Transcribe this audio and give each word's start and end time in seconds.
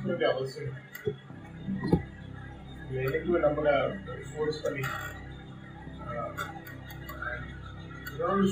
நம்மளை 0.00 0.26
ஃபோர்ஸ் 0.28 0.54
பண்ண 0.58 0.74
வேண்டிய 0.74 0.74
அவசியம் 0.74 0.76
இல்லை 2.88 3.02
என்னைக்குமே 3.06 3.40
நம்மளை 3.46 3.74
ஃபோர்ஸ் 4.30 4.62
பண்ணி 4.64 4.84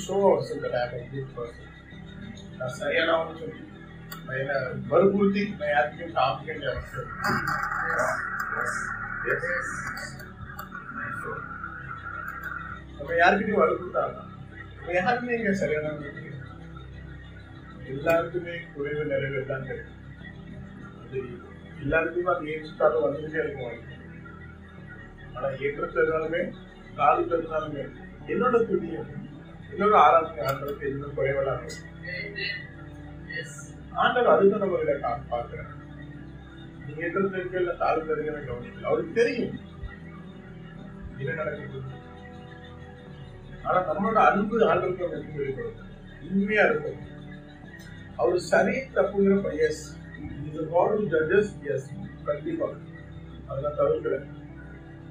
show 0.02 0.16
ours 0.26 0.50
that 0.64 0.74
I 0.76 0.84
am 0.84 0.92
a 0.96 1.08
good 1.12 1.28
person. 1.36 1.62
நான் 2.58 2.76
சரியானவன்னு 2.76 3.40
சொல்லி 3.40 3.62
நான் 4.20 4.38
என்ன 4.42 4.52
வற்புறுத்தி 4.92 5.42
நான் 5.52 5.72
யாருக்கும் 5.72 6.14
காமிக்க 6.16 6.50
வேண்டிய 6.50 6.70
அவசியம் 6.74 7.10
Yes. 9.28 9.44
நம்ம 12.98 13.16
யாருக்கிட்டையும் 13.18 13.60
வற்புறுத்தாங்க 13.62 14.18
நம்ம 14.76 14.94
யாருக்குமே 14.96 15.36
இங்க 15.38 15.52
சரியானவங்க 15.62 16.10
கிடையாது. 16.10 16.32
எல்லாருக்குமே 17.92 18.54
குறைவு 18.74 19.04
நிறைவு 19.12 19.36
எல்லாம் 19.42 19.66
தெரியும் 19.68 19.92
அது 19.92 19.95
எல்லாருக்குமே 21.80 22.34
அது 22.34 22.46
ஏற்றுக்காக 22.46 23.00
வந்துட்டே 23.04 23.44
இருக்கும் 23.44 23.62
வாழ்க்கை. 23.62 23.94
ஆனா 25.34 25.48
ஏற்றத்துல 25.48 26.02
இருந்தாலுமே 26.02 26.52
காலத்துல 26.96 27.88
என்னோட 28.26 28.56
துணியம் 28.70 29.24
இன்னொரு 29.70 29.96
ஆராதனை 29.96 30.44
ஆண்டவருக்கு 30.44 30.80
எதுவுமே 30.80 31.22
குறைவெல்லாம் 31.22 31.64
இல்லை. 31.64 32.48
ஆண்டவர் 33.90 34.36
அதுதான் 34.36 34.58
நம்ம 34.58 34.78
இதை 34.78 34.94
பார்க்கிறேன். 35.28 35.66
நீங்க 36.86 37.06
ஏற்றத்துல 37.06 37.34
இருக்க 37.34 37.58
இல்ல 37.58 37.72
தாழ்த்துல 37.72 38.12
இருக்கிற 38.12 38.40
கவனிக்கல. 38.40 38.82
அவருக்கு 38.82 39.12
தெரியும். 39.12 39.58
என்ன 41.18 41.32
நடக்குது? 41.32 41.82
ஆனா 43.62 43.78
நம்மளோட 43.88 44.30
அன்பு 44.30 44.58
ஆண்டவருக்கு 44.58 45.10
நம்ம 45.10 45.36
வெளிப்படும் 45.36 45.74
உண்மையா 46.30 46.64
இருக்கும். 46.64 46.98
அவர் 48.16 48.38
சரி 48.38 48.76
தப்புங்கிற 48.78 49.58
எஸ் 49.58 49.98
இந்த 50.46 50.62
காட் 50.72 51.04
ஜட்ஜஸ் 51.14 51.52
எஸ் 51.74 51.88
கண்டிப்பாக 52.28 52.74
அதெல்லாம் 53.48 53.78
தவிர்க்கல. 53.80 54.16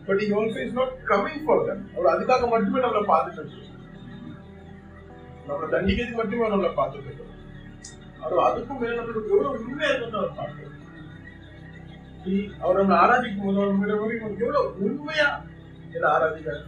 But 0.07 0.21
he 0.23 0.29
also 0.39 0.59
is 0.65 0.77
not 0.79 0.95
coming 1.11 1.43
for 1.45 1.63
them 1.69 1.83
அவர் 1.95 2.11
அதுக்காக 2.13 2.49
மட்டுமே 2.53 2.83
நம்மளை 2.85 3.03
பார்த்துட்டு 3.11 3.41
இருக்காரு. 3.41 3.71
நம்மளை 5.47 5.67
தண்டிக்கிறதுக்கு 5.75 6.21
மட்டுமே 6.21 6.51
நம்மளை 6.53 6.71
பார்த்துட்டு 6.79 7.09
இருக்காரு. 7.09 7.31
அவர் 8.23 8.45
அதுக்கும் 8.47 8.79
மேல 8.81 8.97
நம்மளுக்கு 8.99 9.33
எவ்வளவு 9.33 9.57
உண்மையா 9.65 9.89
இருக்குன்னு 9.91 10.21
அவர் 10.21 10.39
பார்க்கிறார் 10.39 10.71
அவர் 12.63 12.77
நம்மளை 12.79 12.95
ஆராதிக்கும் 13.03 13.45
போது 13.47 13.59
அவர் 13.63 13.99
வரைக்கும் 14.03 14.39
எவ்வளவு 14.43 14.85
உண்மையா 14.85 15.27
என்ன 15.95 16.05
ஆராதிக்கிறார் 16.13 16.63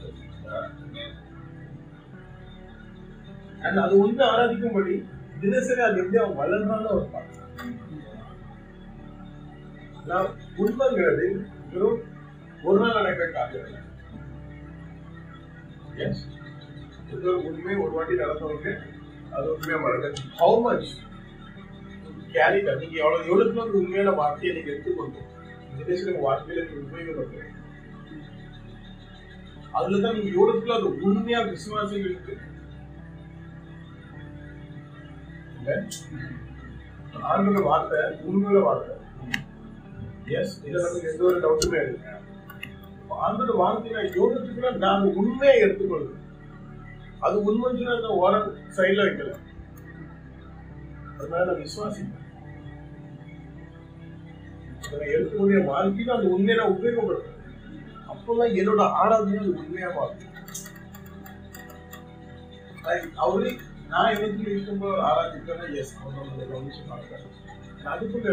அண்ட் 3.66 3.80
அது 3.86 3.94
உண்மை 4.04 4.24
ஆராதிக்கும்படி 4.34 4.94
தினசரி 5.42 5.82
அது 5.86 6.02
எப்படி 6.04 6.20
அவன் 6.24 6.40
வளர்றான்னு 6.42 6.92
அவர் 6.94 7.14
பார்க்கணும் 7.16 7.47
நான் 10.08 10.28
உண்மைங்கிறது 10.58 11.26
வெறும் 11.72 12.00
ஒரு 12.64 12.78
நாள் 12.80 12.98
நடக்கிற 13.00 13.26
காரியம் 13.32 13.68
இல்லை 13.68 13.82
எஸ் 16.06 16.24
இது 17.10 17.26
ஒரு 17.32 17.40
உண்மை 17.50 17.76
ஒரு 17.84 17.92
வாட்டி 17.92 18.22
நடந்தவங்க 18.22 18.72
அது 19.32 19.48
உண்மையா 19.54 19.78
மறக்க 19.80 20.26
ஹவு 20.40 20.58
மச் 20.66 20.90
கேரி 22.34 22.60
நீங்க 22.82 22.98
எவ்வளவு 23.02 23.28
எவ்வளவு 23.30 23.62
அந்த 23.64 23.78
உண்மையான 23.82 24.16
வார்த்தையை 24.20 24.54
நீங்க 24.56 24.72
எடுத்துக்கொண்டு 24.74 25.24
தினசரி 25.80 26.18
வார்த்தையில 26.26 26.66
நீங்க 26.68 26.84
உபயோகப்படுத்துறீங்க 26.88 27.54
அதுலதான் 29.74 30.16
நீங்க 30.18 30.32
எவ்வளவுக்குள்ள 30.36 30.78
அது 30.78 30.90
உண்மையா 31.04 31.40
விசுவாசம் 31.48 32.04
இருக்கு. 32.04 32.36
இல்ல? 35.58 35.72
ஆண்டோட 37.28 37.62
வார்த்தை 37.64 38.00
உண்மையோட 38.28 38.62
வார்த்தை. 38.66 38.94
எஸ் 40.36 40.56
இதுல 40.66 40.84
நமக்கு 40.86 41.12
எந்த 41.12 41.24
ஒரு 41.24 41.40
டவுட்டுமே 41.44 41.80
இல்லை 41.84 42.14
ஆண்டோட 43.26 43.52
வார்த்தை 43.56 43.92
யோகத்துக்குள்ள 44.20 44.72
நான் 44.86 45.12
உண்மையை 45.20 45.56
எடுத்துக்கொள்றேன் 45.66 46.24
அது 47.20 47.38
உண்மைன்னு 47.50 47.96
அந்த 47.96 48.10
ஓரம் 48.24 48.50
சைட்ல 48.78 49.06
வைக்கல. 49.06 49.32
அதனால 51.20 51.46
நான் 51.46 51.62
விசுவாசிப்பேன். 51.62 52.24
எடுத்துக்கூடிய 55.14 55.60
வாழ்க்கையில 55.72 56.16
அந்த 56.18 56.28
உண்மையை 56.36 56.58
நான் 56.60 56.76
உபயோகப்படுத்துறேன் 56.76 57.34
அப்பதான் 58.12 58.56
என்னோட 58.60 58.82
ஆராதனை 59.02 59.40
அது 59.40 59.58
உண்மையா 59.64 59.90
மாறும். 59.96 60.24
அவரு 63.16 63.48
நான் 63.90 64.14
எனக்கு 64.16 64.54
இஷ்டம் 64.58 64.86
ஆராதிக்கிறேன் 65.10 65.76
எஸ் 65.82 65.96
அவர் 66.04 66.52
கவனிச்சு 66.52 66.84
பார்க்கிறேன் 66.90 67.34
அதுக்குள்ள 67.94 68.32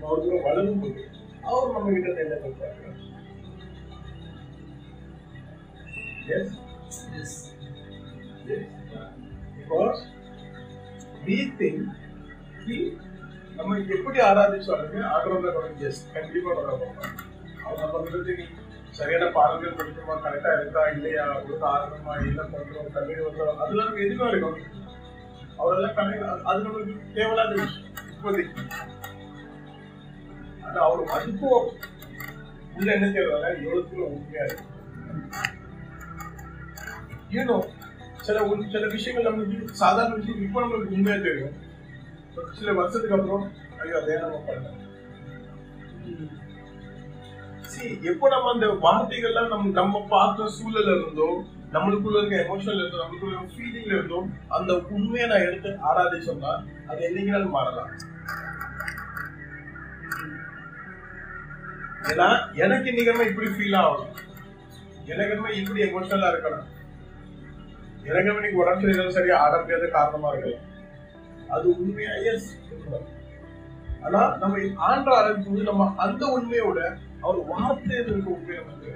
இல்லை 0.00 0.08
அவருக்கு 0.08 0.36
வளரும் 0.46 0.80
போது 0.82 1.02
அவர் 1.48 1.74
நம்ம 1.74 1.92
கிட்ட 1.96 2.24
என்ன 2.24 2.38
சொல்றாங்க 2.44 2.88
yes 6.36 6.56
because 9.58 10.00
we 11.24 11.36
think 11.58 11.80
we 12.60 12.76
நம்ம 13.56 13.74
எப்படி 13.94 14.18
ஆராதிச்சாலுமே 14.28 15.00
ஆகிறவங்க 15.10 15.48
நமக்கு 15.56 15.86
எஸ் 15.88 16.00
கண்டிப்பா 16.14 16.52
வர 16.58 16.68
அவங்க 17.64 17.80
நம்ம 17.82 18.00
கிட்ட 18.06 18.36
நீ 18.38 18.46
சரியான 18.98 19.26
பாடல்கள் 19.34 19.76
படிக்கணுமா 19.78 20.14
கரெக்டா 20.24 20.52
இருக்கா 20.58 20.82
இல்லையா 20.94 21.24
ஒரு 21.42 21.58
ஆரம்பமா 21.72 22.14
என்ன 22.22 22.44
பண்றோம் 22.54 22.90
கல்லூரி 22.96 23.20
வந்தோம் 23.26 23.60
அதெல்லாம் 23.62 23.90
நம்ம 23.90 24.04
எதுவுமே 24.06 24.30
இருக்கும் 24.32 24.58
அவரெல்லாம் 25.58 25.96
கணக்கு 25.96 26.24
அது 26.50 26.64
நமக்கு 26.66 26.94
தேவையில்லாத 27.16 27.54
விஷயம். 27.56 27.86
இப்போதைக்கு. 28.12 28.62
ஆனா 30.70 30.80
அவர் 30.80 31.04
மருத்துவம் 31.04 31.68
உள்ள 32.76 32.92
என்ன 32.92 33.10
செய்வாங்க 33.12 33.46
எவ்வளவுக்குள்ள 33.58 34.04
உண்மையா 34.08 34.44
இருக்கு. 34.44 34.66
யூனோ 37.30 37.56
சில 38.20 38.44
உண்- 38.44 38.70
சில 38.70 38.86
விஷயங்கள் 38.86 39.26
நம்மளுக்கு 39.28 39.64
சாதாரண 39.72 40.14
விஷயம் 40.14 40.42
இப்போ 40.42 40.60
நம்மளுக்கு 40.60 40.96
உண்மையா 40.96 41.18
தெரியும். 41.18 41.56
சில 42.52 42.72
வருஷத்துக்கு 42.72 43.16
அப்புறம் 43.16 43.44
ஐயோ 43.78 44.00
அதே 44.00 44.18
நம்ம 44.18 44.42
பண்ணலாம். 44.46 44.76
See, 47.72 48.00
எப்போ 48.02 48.28
நம்ம 48.28 48.52
அந்த 48.52 48.66
வார்த்தைகள்லாம் 48.82 49.48
நம்ம 49.48 49.70
நம்ம 49.70 50.06
பார்த்த 50.08 50.48
சூழல்ல 50.56 50.94
இருந்தோ 50.96 51.28
நம்மளுக்குள்ள 51.72 52.18
இருக்க 52.18 52.36
எமோஷன்ல 52.44 52.80
இருந்தோ 52.80 53.02
நம்மளுக்குள்ள 53.02 53.32
இருக்க 53.32 53.54
ஃபீலிங்ல 53.54 53.92
இருந்தோ 53.92 54.18
அந்த 54.48 54.72
உண்மையை 54.90 55.28
நான் 55.28 55.40
எடுத்து 55.40 55.78
ஆராதி 55.80 56.20
சொன்னா 56.20 56.52
அது 56.86 57.08
என்னைக்கு 57.08 57.30
நாள் 57.30 57.44
மாறலாம். 57.48 57.92
ஏன்னா 62.08 62.26
எனக்கு 62.64 62.88
இன்னைக்கு 62.90 63.30
இப்படி 63.30 63.48
ஃபீல் 63.54 63.78
ஆகணும் 63.80 64.12
எனக்கு 65.12 65.32
இப்படி 65.60 65.82
எமோஷனலா 65.86 66.28
இருக்கணும். 66.32 66.66
எனக்கு 68.08 68.30
இன்னைக்கு 68.32 68.60
உடம்பு 68.62 68.84
சரியில்லை 68.84 69.14
சரியா 69.16 69.36
ஆட 69.44 69.54
முடியாத 69.62 69.88
காரணமா 69.96 70.28
இருக்கலாம். 70.32 70.66
அது 71.54 71.66
உண்மையா? 71.82 72.12
எஸ் 72.32 72.48
ஆனா 74.06 74.20
நம்ம 74.42 74.60
ஆண்ட 74.88 75.08
ஆரம்பிக்கும் 75.16 75.54
போது 75.54 75.70
நம்ம 75.70 75.86
அந்த 76.04 76.22
உண்மையோட 76.36 76.80
அவர் 77.24 77.40
வார்த்தையில 77.52 78.12
இருக்க 78.12 78.30
உண்மையை 78.36 78.62
வந்து 78.68 78.92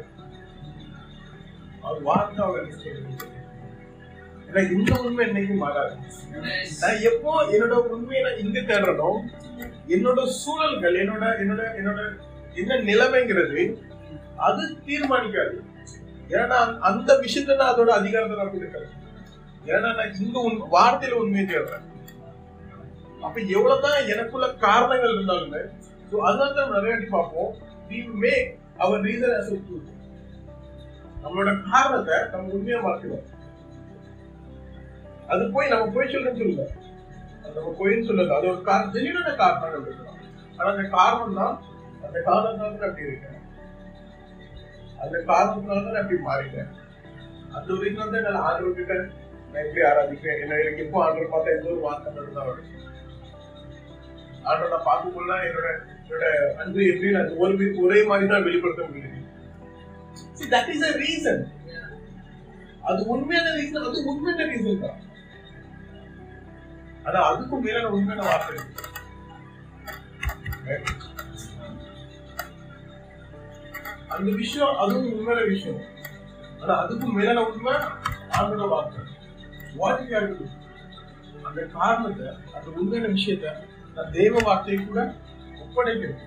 அவர் 1.87 2.01
வார்த்தை 2.09 2.41
அவர் 2.47 2.69
ஏன்னா 4.49 4.63
இந்த 4.77 4.93
உண்மை 5.07 5.23
என்னைக்கும் 5.29 5.63
மாறாது. 5.65 5.95
நான் 6.83 7.03
எப்போ 7.11 7.31
என்னோட 7.55 7.75
உண்மையை 7.95 8.23
நான் 8.27 8.41
இங்க 8.45 8.59
தேடுறனோ 8.71 9.11
என்னோட 9.95 10.21
சூழல்கள் 10.41 11.01
என்னோட 11.03 11.25
என்னோட 11.43 11.63
என்னோட 11.81 12.01
என்ன 12.61 12.79
நிலைமைங்கிறது 12.91 13.63
அது 14.47 14.63
தீர்மானிக்காது. 14.89 15.57
ஏன்னா 16.39 16.59
அந்த 16.89 17.11
விஷயத்த 17.25 17.57
நான் 17.61 17.73
அதோட 17.73 17.91
அதிகாரத்தை 18.01 18.37
நான் 18.41 18.55
கொடுக்கறேன். 18.55 18.93
ஏன்னா 19.73 19.89
நான் 19.99 20.17
இந்த 20.25 20.37
உண்மை 20.47 20.67
வார்த்தையில 20.77 21.19
உண்மையை 21.23 21.45
தேடுறேன். 21.53 21.87
அப்ப 23.27 23.37
எவ்வளவுதான் 23.57 24.09
எனக்குள்ள 24.13 24.47
காரணங்கள் 24.67 25.15
இருந்தாலுமே 25.17 25.63
ஸோ 26.09 26.17
அதனால 26.29 26.51
தான் 26.57 26.75
நிறைய 26.77 26.95
வாட்டி 26.95 27.09
பார்ப்போம் 27.17 27.53
we 27.91 27.99
make 28.25 28.51
our 28.85 29.05
reason 29.09 29.37
as 29.39 29.49
நம்மளோட 31.23 31.53
காரணத்தை 31.71 32.17
நம்ம 32.33 32.53
உண்மையா 32.57 32.79
மாற்றிடுவோம் 32.87 33.29
அது 35.33 35.45
போய் 35.55 35.71
நம்ம 35.73 35.85
போய் 35.95 36.13
சொல்லணும்னு 36.15 36.41
சொல்லல 36.41 36.67
நம்ம 37.57 37.71
பொய்ன்னு 37.79 38.09
சொல்லல. 38.09 38.35
அது 38.39 38.51
ஒரு 38.53 38.61
காரணம் 38.69 38.93
ஜெனியூனான 38.97 39.33
காரணங்கள் 39.43 39.87
இருக்கலாம். 39.87 40.19
ஆனா 40.57 40.69
அந்த 40.73 40.85
காரணம் 40.97 41.39
தான் 41.41 41.55
அந்த 42.05 42.19
காரணத்தால 42.29 42.73
தான் 42.75 42.89
அப்படி 42.89 43.09
இருக்கேன் 43.09 43.41
அந்த 45.03 45.17
காரணத்தினால 45.31 45.85
தான் 45.87 46.01
அப்படி 46.03 46.19
மாறிட்டேன் 46.29 46.71
அந்த 47.57 47.69
வரைக்கும் 47.73 48.05
வந்து 48.05 48.25
நான் 48.27 48.45
ஆண்டவர் 48.47 48.79
கிட்ட 48.79 48.95
நான் 49.49 49.65
எப்படி 49.65 49.83
ஆராதிக்கிறேன் 49.89 50.41
என்ன 50.45 50.61
எனக்கு 50.63 50.85
எப்போ 50.85 50.99
ஆண்டவர் 51.05 51.33
பார்த்தா 51.35 51.57
எந்த 51.57 51.69
ஒரு 51.73 51.83
வார்த்தை 51.85 52.13
மட்டும் 52.15 52.39
தான் 52.39 52.49
வரும். 52.49 52.71
ஆண்டவர் 54.47 54.73
நான் 54.75 54.89
பார்க்கும்போது 54.89 55.37
என்னோட 55.49 55.69
என்னோட 55.99 56.25
அன்பு 56.63 56.89
எப்படி 56.93 57.13
நான் 57.17 57.37
ஒரு 57.43 57.69
ஒரே 57.85 58.01
மாதிரி 58.11 58.29
தான் 58.33 58.47
வெளிப்படுத்த 58.49 58.89
முடியுது. 58.89 59.11
See, 60.39 60.49
that 60.49 60.69
is 60.69 60.83
a 60.85 60.95
reason. 60.99 61.39
அது 62.89 63.01
உண்மையான 63.13 63.53
ரீசன் 63.59 63.87
அது 63.89 63.99
உண்மையான 64.11 64.47
ரீசன் 64.51 64.83
தான். 64.83 64.99
ஆனா 67.07 67.21
அதுக்கும் 67.31 67.65
மேலான 67.67 67.93
உண்மையான 67.97 68.27
வார்த்தை 68.29 68.57
அந்த 74.15 74.31
விஷயம் 74.43 74.79
அதுவும் 74.83 75.11
உண்மையான 75.13 75.43
விஷயம். 75.53 75.81
ஆனா 76.61 76.75
அதுக்கும் 76.83 77.17
மேலான 77.19 77.43
உண்மை 77.49 77.75
ஆண்டோட 78.37 78.67
வார்த்தை 78.73 79.03
வாட் 79.81 80.05
யூ 80.11 80.47
அந்த 81.49 81.63
காரணத்தை 81.77 82.29
அந்த 82.57 82.67
உண்மையான 82.79 83.11
விஷயத்தை 83.17 83.51
நான் 83.97 84.15
தெய்வ 84.19 84.43
வார்த்தையை 84.49 84.79
கூட 84.83 85.01
ஒப்படைக்கணும் 85.65 86.23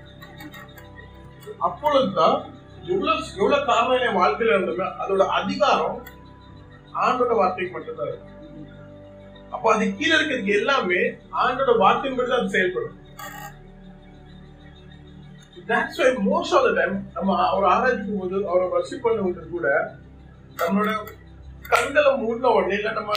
அப்பொழுதுதான் 1.67 2.37
எவ்வளவு 2.91 3.21
எவ்வளவு 3.39 3.67
காரணம் 3.69 4.05
என் 4.07 4.19
வாழ்க்கையில 4.21 4.55
இருந்தோமோ 4.55 4.87
அதோட 5.01 5.23
அதிகாரம் 5.39 5.97
ஆண்டோட 7.03 7.33
வார்த்தைக்கு 7.39 7.73
மட்டும்தான் 7.75 8.11
இருக்கு. 8.11 8.33
அப்ப 9.55 9.65
அது 9.73 9.85
கீழே 9.97 10.13
இருக்கிறது 10.17 10.53
எல்லாமே 10.59 11.01
ஆண்டோட 11.43 11.71
வார்த்தையின் 11.83 12.17
படி 12.17 12.29
தான் 12.29 12.41
அது 12.41 12.55
செயல்படும். 12.55 12.95
That's 15.69 16.01
why 16.01 16.09
most 16.27 16.55
of 16.57 16.65
the 16.67 16.71
time 16.79 16.97
நம்ம 17.15 17.37
அவர் 17.45 17.71
ஆராய்ச்சிக்கும் 17.73 18.21
போது 18.23 18.37
அவரை 18.51 18.67
வர்ஷிப் 18.75 19.05
பண்ணும்போது 19.05 19.47
கூட 19.55 19.69
நம்மளோட 20.59 20.91
கண்களை 21.71 22.11
மூடின 22.23 22.51
உடனே 22.57 22.75
இல்லை 22.79 22.91
நம்ம 22.99 23.15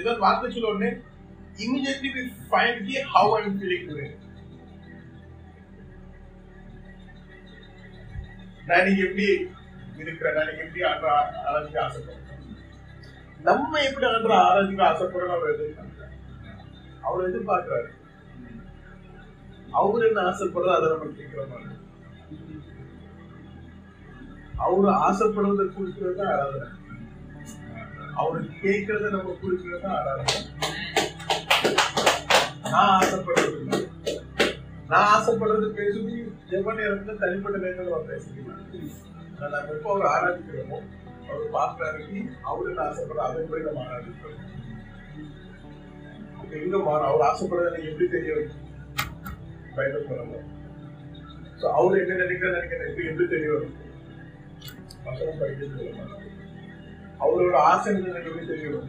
ஏதாவது 0.00 0.24
வார்த்தை 0.26 0.50
சொல்ல 0.56 0.72
உடனே 0.74 0.92
immediately 1.64 2.08
we 2.14 2.22
find 2.50 2.78
the 2.86 2.96
how 3.12 3.22
I'm 3.36 3.52
feeling 3.58 3.86
today. 3.90 4.08
நான் 8.66 8.80
இன்னைக்கு 8.80 9.04
எப்படி 9.06 9.26
இருக்கிறேன் 10.04 10.36
நான் 10.38 10.60
எப்படி 10.64 10.82
ஆண்டு 10.88 11.06
ஆராய்ச்சிக்க 11.46 11.78
ஆசைப்படுறேன் 11.84 12.22
நம்ம 13.48 13.80
எப்படி 13.88 14.06
ஆண்டு 14.10 14.34
ஆராய்ச்சிக்க 14.42 14.84
ஆசைப்படுறோம் 14.90 15.34
அவர் 15.36 15.54
எதிர்பார்க்கிறார் 15.54 16.12
அவர் 17.06 17.26
எதிர்பார்க்கிறாரு. 17.30 17.88
அவர் 19.80 20.06
என்ன 20.08 20.26
ஆசைப்படுறோ 20.30 20.74
அதை 20.76 20.90
நம்ம 20.92 21.12
கேட்கிற 21.20 21.44
மாதிரி. 21.52 21.75
அவரு 24.64 24.88
ஆசைப்படுறத 25.06 25.64
குறிக்கிறது 25.74 26.16
தான் 26.20 26.32
ஆராதனை. 26.34 26.68
அவரு 28.20 28.40
கேட்கறத 28.62 29.10
நம்ம 29.16 29.34
குறிக்கிறது 29.42 29.88
ஆராதனை. 29.96 30.36
நான் 32.72 32.92
ஆசைப்படுறது 32.98 33.80
நான் 34.90 35.08
ஆசைப்படுறது 35.14 35.66
பேசுவது 35.78 36.16
ஜெப 36.50 36.72
நேரத்துல 36.80 37.16
தனிப்பட்ட 37.22 37.56
நேரத்துல 37.64 37.92
அவர் 37.92 38.10
பேசுறீங்க 38.10 38.52
ஆனா 39.36 39.48
நம்ம 39.54 39.72
எப்போ 39.76 39.90
அவர் 39.94 40.12
ஆராதிக்கிறோமோ 40.12 40.78
அவர் 41.28 41.46
பார்க்கிறாரு 41.56 42.02
அவரு 42.50 42.70
என்ன 42.72 42.84
ஆசைப்படுற 42.88 43.24
அதன்படி 43.28 43.66
நம்ம 43.68 43.84
ஆராதிக்கிறோம். 43.86 44.42
எங்க 46.58 46.76
மாறும்? 46.86 47.08
அவர் 47.08 47.26
ஆசைப்படுறது 47.28 47.88
எப்படி 47.90 48.06
தெரிய 48.08 48.32
வைக்கும் 48.36 48.64
மூலமா. 50.10 50.38
ஸோ 51.60 51.66
அவர் 51.78 52.00
என்ன 52.02 52.18
நினைக்கிற 52.22 52.50
நினைக்கிறேன் 52.56 52.88
எப்படி 52.90 53.08
எப்படி 53.10 53.26
தெரிய 53.34 53.50
வரும்? 53.54 53.74
வசனம் 55.06 55.40
படிக்கிறது 55.40 55.86
அவரோட 57.20 57.56
ஆசை 57.66 57.90
என்ன 57.92 58.12
எனக்கு 58.14 58.80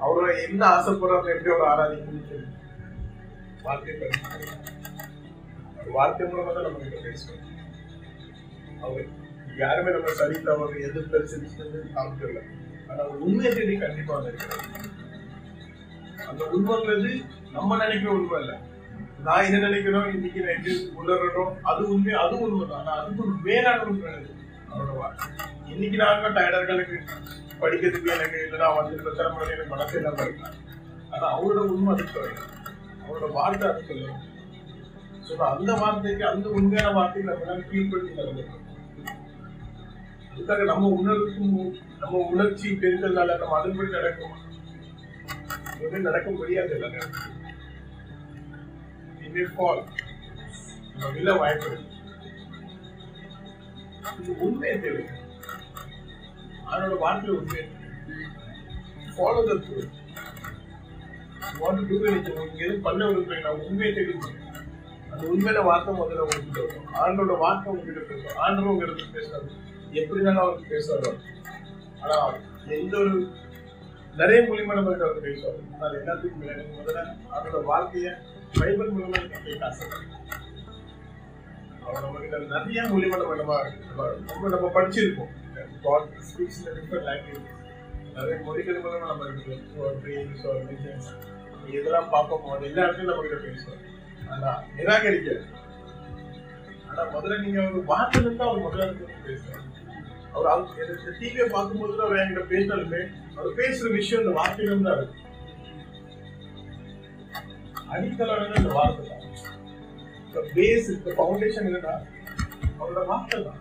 அவரோட 0.00 0.28
என்ன 0.44 0.62
ஆசைப்படுறாங்க 0.72 1.34
எப்படி 1.34 1.52
அவரை 1.52 1.66
ஆராதிக்கணும்னு 1.72 2.28
தெரியும்? 2.28 2.50
வார்த்தை 3.64 3.92
வார்த்தை 5.94 6.24
மூலமா 6.26 6.52
தான் 6.52 6.66
நம்ம 6.66 6.80
கிட்ட 6.84 6.98
பேசுவோம் 7.04 7.40
அவர் 8.82 9.06
யாருமே 9.58 9.90
நம்ம 9.92 10.12
சரி 10.18 10.36
தவறு 10.46 10.84
எது 10.86 11.00
பெருசுன்னு 11.10 11.50
காமிக்கல 11.94 12.40
ஆனா 12.88 13.02
உண்மையை 13.20 13.52
தேடி 13.52 13.74
கண்டிப்பா 13.82 14.16
இருக்கிறார் 14.22 14.64
அந்த 16.28 16.42
உண்மைங்கிறது 16.52 17.12
நம்ம 17.54 17.76
நினைக்கிற 17.82 18.10
உண்மை 18.14 18.38
இல்ல. 18.40 18.52
நான் 19.24 19.46
என்ன 19.46 19.60
நினைக்கிறோம் 19.66 20.08
இன்னைக்கு 20.14 20.40
நான் 20.40 20.56
எப்படி 20.56 20.72
உணர்றோம் 21.00 21.52
அது 21.64 21.82
உண்மை 21.92 22.14
அது 22.22 22.34
உண்மை 22.42 22.64
தான் 22.64 22.80
ஆனா 22.80 22.94
அதுக்கு 23.00 23.22
ஒரு 23.26 23.34
வேறான 23.46 23.84
உண்மை 23.86 24.10
நினைக்கிறேன் 24.10 24.40
அவரோட 24.74 25.08
இன்னைக்கு 25.66 25.96
நான் 25.96 26.36
டயர்டா 26.36 26.76
படிக்கிறதுக்கு 27.60 28.14
எனக்கு 28.14 28.38
இல்லைன்னா 28.40 28.68
வந்து 28.76 29.02
பிரச்சனை 29.04 29.48
எனக்கு 29.48 29.72
மனசு 29.72 29.96
இல்லாம 29.96 30.22
இருக்கலாம் 30.22 30.56
ஆனா 31.10 31.26
அவரோட 31.34 31.60
உண்மை 31.68 31.90
அது 31.94 32.06
சொல்லுங்க 32.08 32.42
அவரோட 33.02 33.26
வார்த்தை 33.32 33.66
அது 33.70 33.88
சொல்லுங்க 33.88 34.14
ஸோ 35.26 35.34
அந்த 35.50 35.72
வார்த்தைக்கு 35.74 36.24
அந்த 36.26 36.46
உண்மையான 36.50 36.92
வார்த்தைக்கு 36.92 37.30
நம்ம 37.30 37.44
எல்லாம் 37.44 37.68
கீழ்படுத்தி 37.70 38.20
நடந்துக்கணும் 38.20 38.62
அதுக்காக 40.30 40.64
நம்ம 40.64 40.88
உணர்வுக்கும் 40.96 41.56
நம்ம 42.00 42.22
உணர்ச்சி 42.30 42.68
தெரிந்ததுனால 42.82 43.36
நம்ம 43.38 43.56
அதன்படி 43.58 43.90
நடக்கும். 43.90 44.34
எதுவுமே 45.74 45.98
நடக்க 46.00 46.28
முடியாது 46.32 46.74
எல்லா 46.76 46.88
நேரத்திலும் 46.88 47.42
ஃபால் 49.54 49.82
நம்ம 50.94 51.16
இல்லை 51.16 51.34
வாய்ப்பு 51.36 51.70
உண்மையை 54.44 54.76
தேவை 54.80 55.04
அவனோட 56.66 56.94
வாழ்க்கை 56.98 57.30
உண்மை 57.34 57.62
follow 59.14 59.42
the 59.48 59.54
truth 59.64 60.00
what 61.58 61.78
to 61.80 61.84
do 61.90 61.98
anything 62.04 62.32
உங்களுக்கு 62.34 62.64
எது 62.66 62.76
பண்ண 62.86 63.06
விரும்புறீங்க 63.08 63.46
நான் 63.46 63.64
உண்மையை 63.66 63.92
தேடி 63.92 64.14
அந்த 65.10 65.24
உண்மையில 65.28 65.60
வார்த்தை 65.66 65.92
முதல்ல 65.94 66.24
உங்களுக்கு 66.24 66.62
வரும் 66.62 66.88
ஆண்டோட 67.00 67.34
வார்த்தை 67.42 67.68
உங்ககிட்ட 67.72 68.02
பேசும் 68.08 68.40
ஆண்டவர் 68.44 68.72
உங்களுக்கு 68.72 69.14
பேசுறாரு 69.16 69.48
எப்படினாலும் 69.92 70.42
அவருக்கு 70.44 70.72
பேசுறாரு 70.72 71.10
ஆனா 72.02 72.16
எந்த 72.78 72.94
ஒரு 72.98 73.12
நிறைய 74.14 74.40
மூலியமா 74.48 74.76
நம்ம 74.78 74.90
கிட்ட 74.90 75.06
அவர் 75.06 75.26
பேசுவாரு 75.26 75.60
அது 75.80 76.00
எல்லாத்துக்கும் 76.00 76.42
முதல்ல 76.78 77.04
அவரோட 77.32 77.62
வாழ்க்கைய 77.70 78.10
பைபிள் 78.58 78.94
மூலமா 78.96 79.22
நீங்க 79.22 79.40
கேட்க 79.40 79.70
ஆசைப்படுறீங்க 79.70 80.20
அவர் 81.84 82.02
நம்ம 82.02 82.18
கிட்ட 82.18 82.38
நிறைய 82.52 82.82
மூலியமா 82.84 83.16
நம்ம 83.20 83.36
நம்ம 83.40 83.56
நம்ம 84.28 84.48
நம்ம 84.48 84.70
படிச்சிருப்போம். 84.76 85.32
God 85.84 86.02
speaks 86.28 86.56
in 86.60 86.68
a 86.68 86.74
different 86.76 87.08
நிறைய 88.14 88.36
மொழிகள் 88.44 88.82
மூலமா 88.82 89.06
நம்ம 89.06 89.26
இருக்கு 89.26 89.54
ஒரு 89.76 89.94
dreams 90.02 90.42
or 90.44 90.56
visions. 90.68 91.06
இதெல்லாம் 91.70 92.08
பார்ப்போம் 92.10 92.54
அது 92.54 92.66
எல்லா 92.66 92.82
இடத்துலயும் 92.84 93.10
நம்ம 93.10 93.22
கிட்ட 93.22 93.38
பேசுவோம் 93.44 93.82
ஆனா 94.28 94.50
நிராகரிக்க 94.76 95.30
ஆனா 96.88 97.02
முதல்ல 97.14 97.38
நீங்க 97.40 97.60
ஒரு 97.68 97.82
வார்த்தை 97.84 98.22
இருந்தா 98.22 98.44
அவர் 98.44 98.64
முதல்ல 98.66 98.86
பேசுவாங்க 99.26 99.62
அவர் 100.32 100.46
அவங்க- 100.46 100.86
இந்த 100.96 101.12
டிவியை 101.18 101.46
பார்க்கும்போது 101.48 102.02
அவர் 102.02 102.16
என்கிட்ட 102.16 102.44
பேசினாலுமே 102.52 103.02
அவர் 103.36 103.58
பேசுற 103.58 103.92
விஷயம் 103.92 104.22
இந்த 104.24 104.34
வார்த்தையில 104.40 104.80
தான் 104.82 104.98
இருக்கு. 104.98 105.20
அடித்தளம் 107.90 108.36
என்னன்னா 108.36 108.60
இந்த 108.62 108.72
வார்த்தை 108.74 109.13
த 110.36 110.42
பேஸ் 110.56 110.88
இந்த 110.96 111.10
ஃபவுண்டேஷன் 111.16 111.66
என்னன்னா 111.68 111.94
அவரோட 112.78 113.02
மாஸ்டர் 113.10 113.46
தான். 113.48 113.60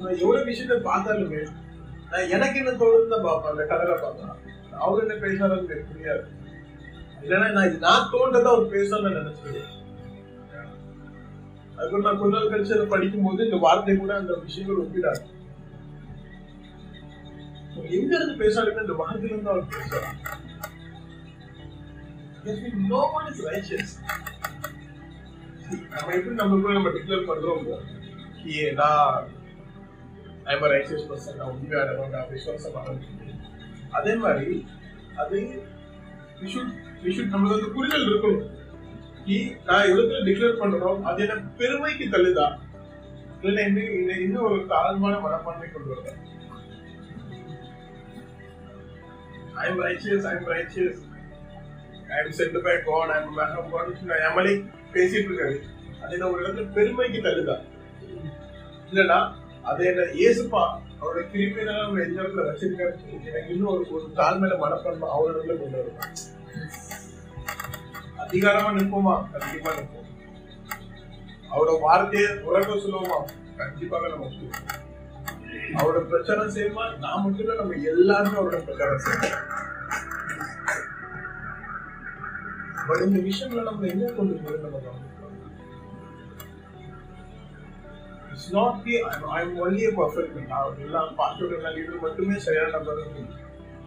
நான் 0.00 0.18
எவ்வளவு 0.22 0.48
விஷயத்த 0.48 0.76
பார்த்தாலுமே 0.90 1.42
நான் 2.10 2.32
எனக்கு 2.36 2.60
என்ன 2.62 2.72
தோணுன்னு 2.80 3.12
தான் 3.14 3.26
பார்ப்பேன் 3.28 3.52
அந்த 3.52 3.64
கதலை 3.72 3.96
பார்த்தா 4.04 4.26
அவர் 4.84 5.04
என்ன 5.04 5.14
பேசுறாரு 5.24 5.56
எனக்கு 5.60 5.92
புரியாது. 5.92 6.24
இல்லைன்னா 7.22 7.48
நான் 7.56 7.68
இது 7.68 7.78
நான் 7.88 8.10
தோன்றதை 8.14 8.48
அவர் 8.54 8.74
பேசணும்னு 8.74 9.18
நினைச்சிருக்கேன். 9.20 9.72
அதுக்கப்புறம் 11.76 12.06
நான் 12.08 12.20
கொஞ்ச 12.20 12.34
நாள் 12.36 12.52
கழிச்சு 12.52 12.76
அதை 12.76 12.86
படிக்கும்போது 12.92 13.46
இந்த 13.48 13.58
வார்த்தை 13.64 13.94
கூட 13.96 14.12
அந்த 14.20 14.34
விஷயங்கள் 14.44 14.82
ஒப்பிடாது. 14.84 15.22
எங்க 17.96 18.12
இருந்து 18.18 18.36
பேசாலுமே 18.42 18.84
இந்த 18.86 18.96
வார்த்தையில 19.02 19.34
இருந்து 19.34 19.52
அவர் 19.54 19.72
பேசுறாரு. 19.76 20.10
No 22.90 23.00
one 23.14 23.26
is 23.30 23.38
righteous. 23.46 23.90
நம்ம 25.92 26.12
எப்படி 26.16 26.36
நம்மளுக்குள்ள 26.40 26.76
நம்ம 26.78 26.90
டிக்ளேர் 26.96 27.28
பண்றோம்? 27.28 27.62
ஏ 28.56 28.66
நான் 28.80 29.24
ஐம் 30.52 30.66
ரைசியஸ் 30.72 31.08
பர்சன் 31.10 31.38
நான் 31.38 31.52
உண்மையானவன் 31.52 32.12
நான் 32.16 32.28
விசுவாசமானவன் 32.34 33.00
அதே 33.98 34.12
மாதிரி 34.24 34.66
அது 35.22 35.38
விஷுட் 36.42 36.74
விஷுட் 37.06 37.32
நம்மளுக்கு 37.32 37.56
வந்து 37.56 37.74
புரிதல் 37.78 38.06
இருக்கணும். 38.08 38.44
நான் 39.68 39.88
எவ்வளவு 39.88 40.22
டிக்ளேர் 40.28 40.60
பண்றோம்? 40.62 41.02
அது 41.08 41.26
என்ன 41.26 41.48
பெருமைக்கு 41.60 42.06
தள்ளுதா? 42.14 42.46
இல்லைன்னா 43.46 43.82
இன்னும் 43.98 44.22
இன்னும் 44.26 44.46
ஒரு 44.50 44.60
தாழ்மான 44.74 45.20
மனப்பான்மை 45.26 45.68
கொண்டு 45.72 45.92
வருதா? 45.92 46.14
I'm 49.64 49.76
righteous 49.88 50.26
I'm 50.30 50.42
righteous. 50.54 50.96
I'm 52.16 52.28
sent 52.38 52.56
by 52.64 52.74
God, 52.88 53.08
I'm 53.14 53.28
a 53.38 53.46
of 53.60 53.72
of 53.78 54.02
நான் 54.08 54.24
நம்மளே 54.24 54.52
பேசிட்டு 54.96 55.28
இருக்காரு. 55.30 55.56
அது 56.02 56.14
என்ன 56.16 56.28
ஒரு 56.30 56.40
இடத்துல 56.42 56.66
பெருமைக்கு 56.72 57.20
தள்ளுதா? 57.20 57.56
இல்லைன்னா 58.90 59.18
அது 59.62 59.86
என்ன 59.86 60.02
இயேசுப்பா 60.18 60.62
அவரோட 61.00 61.22
கிருமியினால 61.32 61.84
அவர் 61.86 62.04
எந்த 62.04 62.18
இடத்துல 62.22 62.44
வச்சிருக்காரு 62.48 62.92
எனக்கு 63.30 63.52
இன்னும் 63.54 63.72
ஒரு 63.72 63.84
ஒரு 63.96 64.06
தாழ்மையில 64.18 64.58
மனப்பான்மை 64.58 65.08
அவர் 65.16 65.32
இடத்துல 65.32 65.56
கொண்டு 65.60 65.78
வரும் 65.78 66.02
அதிகாரமா 68.24 68.70
நிற்போமா? 68.76 69.14
கண்டிப்பா 69.32 69.70
நிற்போம். 69.72 70.02
அவரோட 71.50 71.72
வார்த்தையை 71.80 72.30
உலக 72.48 72.76
சொல்லுவோமா? 72.84 73.18
கண்டிப்பாக 73.56 74.08
நம்ம 74.08 74.30
அவரோட 75.76 76.00
பிரச்சாரம் 76.10 76.54
செய்யுமா? 76.56 76.84
நான் 76.98 77.22
மட்டும் 77.22 77.60
நம்ம 77.60 77.76
எல்லாருமே 77.92 78.38
அவரோட 78.40 78.58
பிரச்சாரம் 78.66 79.04
செய்யணும் 79.04 79.44
பட் 82.88 83.04
இந்த 83.06 83.18
விஷயங்களை 83.28 83.62
நம்ம 83.68 83.86
என்ன 83.92 84.10
கொண்டு 84.18 84.34
போய் 84.42 84.62
நம்ம 84.64 84.94
it's 88.30 88.52
not 88.56 88.82
be 88.84 88.92
I 89.36 89.40
am 89.44 89.56
only 89.64 89.86
perfect 90.00 90.36
நான் 90.52 90.80
எல்லாம் 90.86 91.10
பாஸ்டர் 91.20 91.54
லீடர் 91.76 92.04
மட்டுமே 92.04 92.38
சரியான 92.46 92.72
நம்பர் 92.76 93.02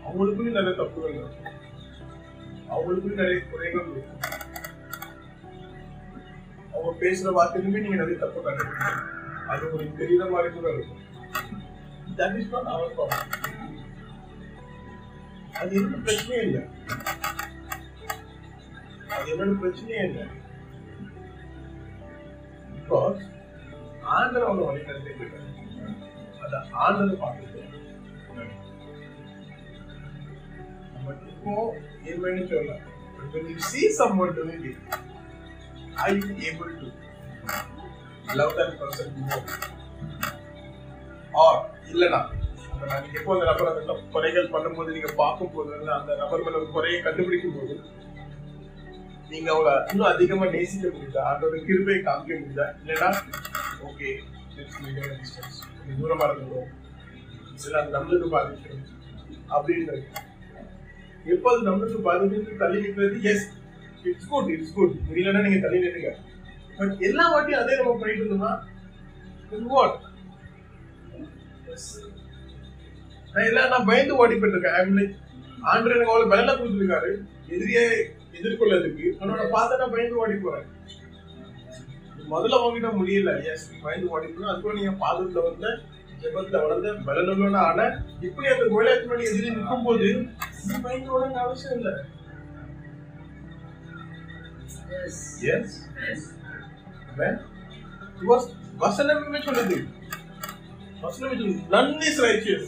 அவங்களுக்கும் 0.08 0.58
நிறைய 0.58 0.75
தப்புகள் 0.82 1.15
இருக்கும். 1.18 1.56
அவங்களுக்குள்ளயும் 2.74 3.22
நிறைய 3.22 3.39
குறைகள் 3.51 3.89
இருக்கும். 3.94 4.22
அவங்க 6.74 6.91
பேசுற 7.03 7.34
வார்த்தைக்குமே 7.38 7.84
நீங்க 7.86 8.00
நிறைய 8.01 8.18
தப்பு 8.24 8.39
கண்டுபிடிக்கணும் 8.48 9.06
அது 9.51 9.68
உங்களுக்கு 9.70 10.01
தெரியுற 10.01 10.25
மாதிரி 10.34 10.50
கூட 10.53 10.68
இருக்கும். 10.74 11.03
That 12.20 12.38
is 12.41 12.51
not 12.56 12.72
our 12.75 12.96
problem 13.00 13.27
அது 15.60 15.72
எதுவும் 15.79 16.06
பிரச்சனையே 16.06 16.41
இல்லை. 16.48 16.63
அது 19.13 19.32
என்னோட 19.34 19.54
பிரச்சனையே 19.62 20.04
இல்லை 20.10 20.25
பிகாஸ் 22.75 23.20
ஆந்திராவோட 24.16 24.62
அவங்க 24.63 24.66
வழி 24.68 25.28
அந்த 26.44 26.58
ஆந்திர 26.84 27.18
பார்த்துட்டு 27.24 27.63
நம்ம 30.94 31.18
இப்போ 31.32 31.54
ஏழ்மைன்னு 32.06 32.48
சொல்லலாம் 32.54 32.86
But 33.20 33.34
when 33.34 33.48
you 33.48 33.60
see 33.62 33.92
someone 33.92 34.30
doing 34.34 34.62
it, 34.63 34.78
are 35.98 36.12
you 36.12 36.28
able 36.50 36.70
to 36.74 36.86
love 38.34 38.54
that 38.56 38.72
person 38.80 39.10
more? 39.22 39.42
Or 41.42 41.51
இல்லனா 41.92 42.20
நீங்க 43.00 43.18
எப்போ 43.20 43.34
அந்த 43.36 43.46
நபர் 43.50 43.72
அந்த 43.74 43.94
குறைகள் 44.13 44.51
பண்ணும்போது 44.51 44.96
நீங்க 44.98 45.10
பார்க்கும் 45.13 45.51
போது 45.54 45.70
வந்து 45.75 45.92
அந்த 45.98 46.12
நபர் 46.16 46.44
மேல 46.46 46.62
குறையை 46.75 47.00
கண்டுபிடிக்கும் 47.01 47.58
போது 47.58 47.75
நீங்க 49.29 49.50
அவங்க 49.53 49.71
இன்னும் 49.91 50.12
அதிகமா 50.12 50.45
நேசிக்க 50.53 50.88
முடியுதா? 50.89 51.24
அதோட 51.31 51.55
கிருபையை 51.67 52.00
காமிக்க 52.01 52.39
முடியுதா? 52.39 52.65
இல்லைன்னா 52.81 53.09
ஓகே 53.88 54.09
தூரமா 56.00 56.25
இருக்கணும் 56.27 56.67
இல்ல 57.59 57.77
அது 57.81 57.95
நம்மளுக்கு 57.95 58.27
பாதிக்கும். 58.33 58.81
அப்படின்றது 59.55 60.03
எப்போ 61.33 61.48
அது 61.51 61.67
நம்மளுக்கு 61.67 62.00
பாதிக்கிறது 62.07 62.59
தள்ளி 62.62 62.81
நிற்கிறது 62.83 63.17
yes 63.31 63.48
it's 64.09 64.29
good 64.31 64.51
it's 64.55 64.75
good 64.75 64.93
முடியலன்னா 65.07 65.41
நீங்க 65.45 65.59
தள்ளி 65.65 65.79
நிற்குங்க 65.86 66.12
பட் 66.77 66.93
எல்லா 67.07 67.24
வாட்டியும் 67.33 67.62
அதே 67.62 67.77
நம்ம 67.79 67.95
போயிட்டு 68.01 68.21
இருந்தோம்னா 68.21 68.53
வாட் 69.74 69.98
நான் 73.33 73.48
எல்லாம் 73.50 73.74
நான் 73.74 73.89
பயந்து 73.89 74.19
ஓடி 74.21 74.36
போயிட்டு 74.36 74.57
இருக்கேன் 74.57 74.77
ஆண்டு 75.69 75.89
எனக்கு 75.89 76.12
அவ்வளவு 76.12 76.31
பலனை 76.31 76.53
கொடுத்துருக்காரு. 76.53 77.09
எதிரியே 77.53 77.83
எதிர்கொள்ளதுக்கு 78.39 79.05
அவனோட 79.19 79.50
பார்த்து 79.50 79.77
நான் 79.77 79.91
பயந்து 79.91 80.15
ஓடி 80.15 80.36
போறேன். 80.43 80.67
முதல்ல 82.31 82.58
வாங்கிட்ட 82.63 82.89
முடியல. 83.00 83.31
எஸ் 83.51 83.72
பயந்து 83.81 84.10
ஓடி 84.10 84.27
போறேன் 84.27 84.51
அதுக்குள்ள 84.51 84.74
நீங்க 84.74 84.91
பாதத்துல 85.05 85.43
வந்த 85.48 85.79
ஜெபத்துல 86.22 86.62
வளர்ந்த 86.67 87.12
பலனுள்ள 87.12 87.58
ஆன 87.58 88.03
இப்படி 88.22 88.48
அந்த 88.48 88.63
முன்னாடி 88.63 89.22
எதிரி 89.29 89.50
நிற்கும் 89.50 89.84
போது 89.84 90.08
நீ 90.67 90.74
பயந்து 90.84 91.12
ஓட 91.12 91.24
அவசியம் 91.39 91.77
இல்லை. 91.79 91.93
எஸ் 95.53 95.77
வசனமே 98.81 99.39
சொல்லுது? 99.46 99.77
வசனமே 101.01 101.36
சொல்லுது? 101.39 101.58
None 101.74 101.91
is 102.10 102.17
righteous. 102.25 102.65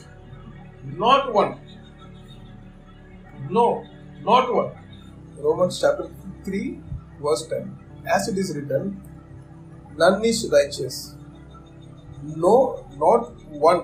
Not 1.03 1.23
one. 1.39 1.51
No 3.57 3.65
not 4.29 4.47
one. 4.59 4.71
Romans 5.41 5.79
chapter 5.79 6.05
3, 6.43 6.79
verse 7.19 7.48
10. 7.48 7.77
As 8.07 8.27
it 8.27 8.38
is 8.38 8.55
written, 8.55 8.83
none 9.98 10.24
is 10.24 10.50
righteous. 10.51 11.15
No, 12.38 12.55
not 12.98 13.24
one. 13.63 13.81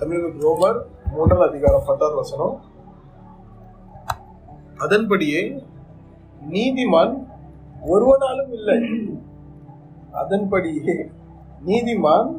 தமிழக 0.00 0.28
ரோமர் 0.42 0.76
மூன்றாவது 1.12 1.46
அதிகாரம் 1.48 1.86
பத்தாவது 1.86 2.16
வசனம் 2.20 2.52
அதன்படியே 4.78 5.40
நீதிமான் 6.48 7.14
ஒருவனாலும் 7.94 8.52
இல்லை 8.58 8.78
அதன்படியே 10.12 10.94
நீதிமான் 11.64 12.30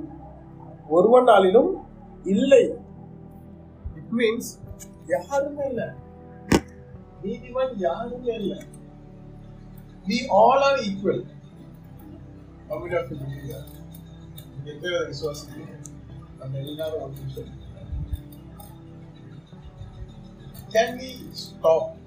ஒருவனாலிலும் 0.89 1.71
இல்லை 2.25 2.63
இட் 3.99 4.13
மீன்ஸ் 4.19 4.51
யாருமே 5.09 5.67
இல்ல. 5.67 5.95
நீதிமான் 7.23 7.75
யாருமே 7.77 8.35
இல்ல. 8.35 8.63
We 10.07 10.27
all 10.29 10.61
are 10.69 10.79
equal. 10.89 11.19
Commit 12.69 12.97
of 12.99 13.11
India 13.11 13.57
இங்க 14.55 14.69
இருக்கிற 14.71 15.09
விசுவாசிக்கு 15.09 15.63
நம்ம 16.39 16.57
எல்லாரும் 16.57 17.01
ஒரு 17.01 17.13
நிமிஷம் 17.13 17.57
கேன் 20.73 20.93
வி 20.99 21.31
ஸ்டாப் 21.31 21.97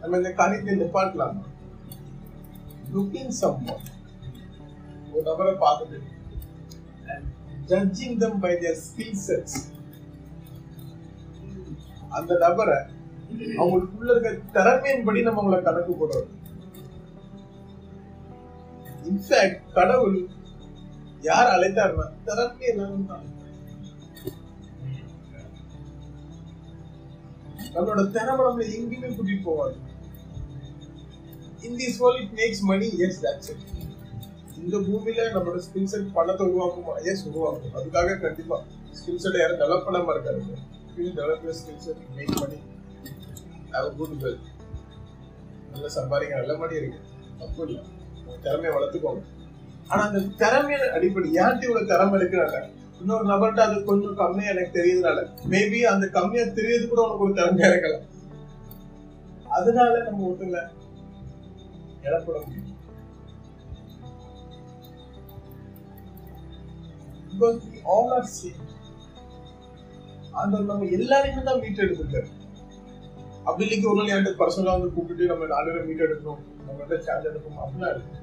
நம்ம 0.00 0.16
இந்த 0.16 0.32
காரியத்தை 0.32 0.74
நிப்பாட்டலாம்? 0.80 1.38
லுக்கிங் 2.94 3.34
சம்மன் 3.40 3.84
ஒரு 5.12 5.22
நபரை 5.22 5.54
பார்த்துட்டு. 5.54 6.00
And 7.08 7.24
judging 7.66 8.20
them 8.20 8.40
by 8.40 8.54
their 8.62 8.76
skill 8.86 9.14
sets. 9.28 9.71
அந்த 12.12 12.32
நபரை 12.38 12.78
அவங்களுக்குள்ள 13.58 14.14
இருக்க 14.14 14.30
திறமையின்படி 14.56 15.20
நம்ம 15.22 15.40
அவங்கள 15.42 15.58
கணக்கு 15.62 15.92
போடுறோம். 15.92 16.30
இன்ஃபேக்ட் 19.04 19.62
கடவுள் 19.72 20.18
யார் 21.20 21.52
அழைத்தாருன்னா 21.54 22.06
திறமை 22.24 22.66
எல்லாரும் 22.66 23.08
நம்மளோட 27.74 28.02
திறமை 28.10 28.42
நம்மளை 28.46 28.66
எங்கேயுமே 28.76 29.10
கூட்டிட்டு 29.10 29.44
போவாது 29.44 29.76
in 31.66 31.78
this 31.80 32.00
world 32.02 32.22
it 32.22 32.34
makes 32.40 32.64
money 32.70 32.88
yes 32.98 33.20
that's 33.24 33.50
it 33.52 33.64
இந்த 34.62 34.76
பூமியில 34.88 35.22
நம்மளோட 35.34 35.60
ஸ்கில் 35.66 35.84
செட் 35.84 36.12
பணத்தை 36.12 36.44
உருவாக்குமா? 36.46 36.94
எஸ் 37.04 37.24
உருவாக்கும். 37.28 37.74
அதுக்காக 37.74 38.18
கண்டிப்பா 38.20 38.56
ஸ்கில் 38.98 39.22
செட் 39.24 39.40
யாரும் 39.40 39.60
டெவலப் 39.62 39.86
பண்ணாம 39.86 40.14
இருக்காரு 40.96 40.96
will 40.96 41.16
develop 41.16 41.42
your 41.44 41.58
skill 41.58 41.76
set 41.76 41.96
make 42.16 42.40
money 42.40 42.54
have 43.72 43.96
good 43.96 44.22
well 44.22 44.38
நல்ல 45.72 45.88
சம்பாதிக்க 45.88 46.36
நல்ல 46.36 46.56
மணி 46.56 46.74
இருக்கு. 46.74 46.98
தப்பு 47.38 47.66
இல்லை. 47.66 47.84
திறமையை 48.42 48.72
வளர்த்துக்கோங்க. 48.72 49.22
ஆனா 49.88 50.02
அந்த 50.08 50.18
திறமைய 50.18 50.76
அடிப்படை 50.76 51.34
யார்கிட்ட 51.34 51.62
இவ்வளவு 51.62 51.86
திறமை 51.86 52.20
இருக்கிறாங்க 52.20 52.70
இன்னொரு 52.98 53.24
நபர்கிட்ட 53.26 53.60
அது 53.60 53.84
கொஞ்சம் 53.84 54.16
கம்மியா 54.16 54.50
எனக்கு 54.50 54.78
தெரியுதுனால 54.80 55.26
மேபி 55.50 55.80
அந்த 55.80 56.06
கம்மியா 56.06 56.44
தெரியுது 56.44 56.88
கூட 56.88 57.02
உனக்கு 57.02 57.24
ஒரு 57.24 57.32
திறமையா 57.34 57.70
இருக்கலாம். 57.70 58.06
அதனால 59.48 60.02
நம்ம 60.02 60.28
ஒருத்தங்க 60.28 60.68
இழப்பட 62.02 62.40
முடியும். 62.40 62.70
Because 67.32 67.60
we 67.72 67.78
all 67.84 68.20
are 68.20 68.26
same. 68.42 68.71
ஆண்டவர் 70.40 70.70
நம்ம 70.70 70.88
எல்லாரையுமே 70.98 71.42
தான் 71.48 71.60
மீட் 71.62 71.84
எடுத்துருக்காரு 71.84 72.28
அப்படி 73.46 73.64
இல்லைக்கு 73.66 73.88
ஒரு 73.90 73.98
நாள் 73.98 74.12
என்கிட்ட 74.14 74.40
பர்சனலாக 74.40 74.76
வந்து 74.76 74.94
கூப்பிட்டு 74.96 75.30
நம்ம 75.32 75.46
நாலு 75.46 75.70
பேரை 75.70 75.84
மீட் 75.88 76.04
எடுக்கணும் 76.06 76.42
நம்ம 76.66 76.78
கிட்ட 76.80 76.98
சார்ஜ் 77.06 77.28
எடுக்கணும் 77.30 77.62
அப்படிலாம் 77.64 77.94
இருக்கு 77.94 78.20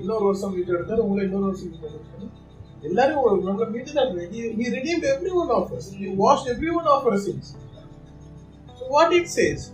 இன்னொரு 0.00 0.24
வருஷம் 0.24 0.54
மீட் 0.56 0.74
எடுத்தாரு 0.74 1.04
உங்களை 1.06 1.24
இன்னொரு 1.28 1.48
வருஷம் 1.48 1.70
மீட் 1.72 1.88
எடுக்கணும் 1.90 2.34
எல்லாரும் 2.82 3.22
ஒரு 3.22 3.36
நம்மள 3.46 3.66
மீட் 3.70 3.96
தான் 3.98 4.10
he 4.58 4.66
redeemed 4.76 5.04
every 5.14 5.32
one 5.40 5.50
of 5.50 5.72
us. 5.76 5.86
He 6.00 6.08
washed 6.22 6.48
every 6.54 6.70
one 6.78 6.88
of 6.94 7.06
what 8.90 9.14
it 9.16 9.32
says 9.36 9.64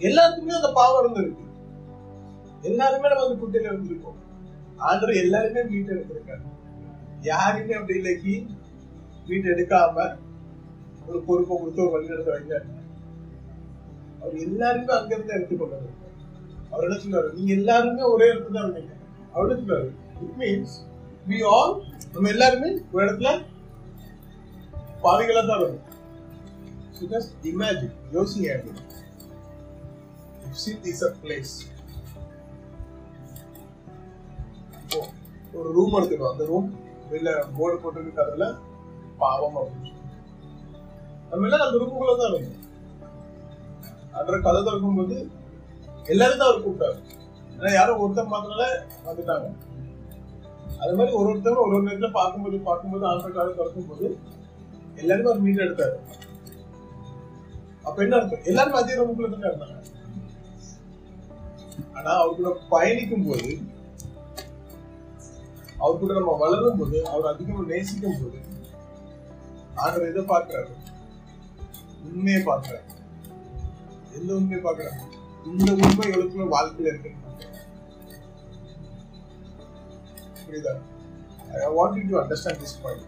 எல்லாருக்குமே 0.00 0.54
அந்த 0.58 0.70
பாவம் 0.72 1.00
இருந்திருக்கு. 1.02 1.44
எல்லாருமே 2.62 3.08
நம்ம 3.08 3.24
அந்த 3.24 3.36
குட்டையில 3.42 3.72
இருந்திருக்கோம். 3.72 4.18
ஆண்டர் 4.88 5.12
எல்லாருமே 5.22 5.62
மீட் 5.62 5.92
எடுத்திருக்காரு 5.94 6.44
யாருமே 7.22 7.74
அப்படி 7.74 7.98
இல்லைக்கு 7.98 8.34
மீட் 9.28 9.50
எடுக்காம 9.54 10.06
ஒரு 11.08 11.18
பொறுப்பை 11.26 11.54
கொடுத்து 11.54 11.82
ஒரு 11.84 11.92
வழிநடத்த 11.94 12.30
வைங்க 12.34 12.56
அவர் 14.20 14.36
எல்லாருமே 14.46 14.92
அங்க 14.98 15.12
இருந்து 15.14 15.36
எடுத்துக்கொண்டது 15.36 15.88
அவர் 16.70 16.86
என்ன 16.86 16.98
சொல்றாரு 17.02 17.30
நீங்க 17.36 17.52
எல்லாருமே 17.58 18.04
ஒரே 18.12 18.26
இடத்துல 18.30 18.54
தான் 18.54 18.66
இருந்தீங்க. 18.66 18.94
அவர் 19.32 19.46
என்ன 19.46 19.60
சொல்றாரு 19.62 19.88
இட் 20.24 20.38
மீன்ஸ் 20.42 20.74
வி 21.26 21.38
ஆல் 21.52 21.74
நம்ம 22.14 22.30
எல்லாருமே 22.34 22.70
ஒரு 22.94 23.04
இடத்துல 23.06 23.32
பாதைகளா 25.04 25.44
தான் 25.46 25.60
இருக்கும் 25.60 25.90
So 26.96 27.06
just 27.06 27.30
imagine, 27.50 27.92
யோசிங்க 28.12 28.48
அப்படி. 28.56 28.82
If 30.44 30.52
sin 30.58 30.76
is 30.90 31.00
a 31.02 31.12
place. 31.22 31.54
ஒரு 35.54 35.68
ரூம் 35.76 35.96
எடுத்துக்கோ. 35.98 36.30
அந்த 36.30 36.44
ரூம் 36.50 36.68
வெளில 37.10 37.28
போர்டு 37.56 37.76
போட்டிருக்கு 37.82 38.24
அதுல 38.24 38.46
பாவம் 39.18 39.58
அப்படின்னு 39.60 39.90
நம்ம 41.34 41.46
எல்லாம் 41.46 41.62
அந்த 41.66 41.76
ரூமுக்குள்ள 41.82 42.12
தான் 42.18 42.30
இருக்கும். 42.32 42.60
அன்ற 44.18 44.34
கதை 44.46 44.58
திறக்கும்போது 44.66 45.16
எல்லாரும் 46.12 46.40
தான் 46.40 46.50
அவர் 46.50 46.64
கூப்பிட்டாரு. 46.64 46.98
ஏன்னா 47.56 47.70
யாரும் 47.76 48.00
ஒருத்தன் 48.02 48.30
பார்த்தனால 48.32 48.64
வந்துட்டாங்க. 49.06 49.48
அது 50.82 50.92
மாதிரி 50.98 51.12
ஒரு 51.18 51.28
ஒருத்தரும் 51.30 51.62
ஒரு 51.64 51.74
ஒரு 51.76 51.86
நேரத்துல 51.86 52.10
பார்க்கும்போது 52.18 52.56
பார்க்கும்போது 52.68 53.04
ஆந்திர 53.10 53.30
காலம் 53.36 53.58
திறக்கும்போது 53.60 54.06
எல்லாருமே 55.00 55.32
ஒரு 55.32 55.42
மீட் 55.46 55.64
எடுத்தாரு. 55.66 55.96
அப்ப 57.86 57.96
என்ன 58.04 58.18
அர்த்தம்? 58.18 58.46
எல்லாரும் 58.50 58.78
அதே 58.80 58.98
ரூமுக்குள்ள 59.00 59.30
தான் 59.32 59.50
இருந்தாங்க. 59.50 59.80
ஆனா 61.96 62.10
அவர் 62.20 62.38
கூட 62.38 62.52
பயணிக்கும் 62.74 63.26
போது 63.28 63.50
அவர் 65.82 66.00
கூட 66.02 66.12
நம்ம 66.20 66.36
வளரும் 66.44 66.80
போது 66.80 66.98
அவர் 67.12 67.30
அதிகமா 67.32 67.68
நேசிக்கும் 67.72 68.20
போது 68.22 68.38
ஆண்டவர் 69.82 70.10
எதை 70.12 70.24
பார்க்கிறாரு? 70.32 70.72
உண்மையை 72.04 72.40
பார்க்கிறாரு 72.48 72.84
எந்த 74.18 74.30
உண்மையை 74.38 74.60
பார்க்கிறாரு 74.66 75.00
இந்த 75.50 75.70
உண்மை 75.76 76.04
எவ்வளவுக்குள்ள 76.08 76.46
வாழ்க்கையில 76.54 76.92
இருக்கு 76.92 77.10
புரியுதா? 80.40 80.72
I 81.58 81.70
want 81.78 81.98
you 81.98 82.04
to 82.10 82.18
understand 82.22 82.62
this 82.64 82.78
point 82.84 83.06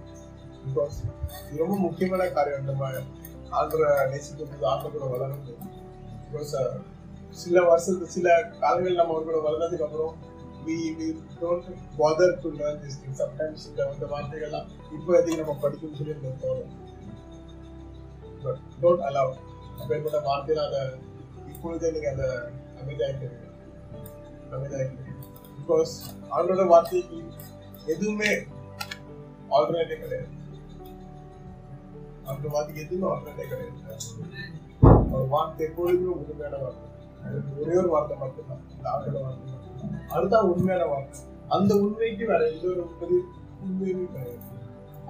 because 0.67 0.97
இது 1.47 1.63
ரொம்ப 1.63 1.77
முக்கியமான 1.87 2.29
காரியம் 2.37 2.69
நம்ம 2.71 2.91
ஆண்டரை 3.59 3.91
நேசிக்கும் 4.13 4.53
போது 4.53 4.67
ஆண்டர் 4.73 5.13
வளரும் 5.15 5.45
பிகாஸ் 6.25 6.55
சில 7.43 7.63
வருஷத்து 7.69 8.07
சில 8.17 8.29
காலங்கள் 8.63 9.01
நம்ம 9.01 9.15
அவர்களோட 9.15 9.43
வளர்ந்ததுக்கு 9.49 9.89
அப்புறம் 9.89 10.15
we 10.67 10.77
we 10.99 11.07
don't 11.41 11.67
bother 11.99 12.29
to 12.43 12.49
learn 12.61 12.77
these 12.85 12.97
things. 13.01 13.19
Sometimes 13.21 13.61
இந்த 13.71 14.07
வார்த்தைகள்லாம் 14.13 14.67
இப்போ 14.97 15.11
எதுக்கு 15.19 15.41
நம்ம 15.41 15.55
படிக்கணும்னு 15.63 15.99
சொல்லி 15.99 16.15
எனக்கு 16.15 16.41
தோணும். 16.45 16.73
பட் 18.47 18.63
டோன்ட் 18.83 19.05
அலவ் 19.09 19.33
அப்பேற்பட்ட 19.81 20.19
வார்த்தையில் 20.29 20.65
அதை 20.67 20.81
இப்பொழுதே 21.53 21.91
நீங்கள் 21.97 22.13
அதை 22.15 22.29
அமைதியாக்கிறீங்க 22.81 23.45
அமைதியாக்கிறீங்க 24.57 25.13
பிகாஸ் 25.59 25.95
அவங்களோட 26.33 26.65
வார்த்தைக்கு 26.73 27.19
எதுவுமே 27.93 28.31
ஆல்டர்னேட்டிவ் 29.57 30.03
கிடையாது. 30.05 30.31
அவங்களோட 32.27 32.53
வார்த்தைக்கு 32.57 32.85
எதுவுமே 32.85 33.07
ஆல்டர்னேட்டிவ் 33.13 33.53
கிடையாது. 33.53 33.75
வார்த்தை 35.35 35.63
எப்பொழுதுமே 35.67 36.09
உண்மையான 36.15 36.57
வார்த்தை. 36.63 36.85
ஒரே 37.61 37.77
ஒரு 37.83 37.91
வார்த்தை 37.95 38.17
மட்டும்தான். 38.23 38.63
இந்த 38.77 38.87
ஆண்டோட 38.93 39.21
வார்த்தை 39.25 39.45
மட்டும்தான். 39.53 40.09
அதுதான் 40.17 40.49
உண்மையான 40.53 40.85
வார்த்தை. 40.93 41.21
அந்த 41.57 41.73
உண்மைக்கு 41.85 42.25
வேற 42.33 42.43
எந்த 42.53 42.67
ஒரு 42.69 43.17
உண்மையுமே 43.65 44.07
கிடையாது. 44.15 44.45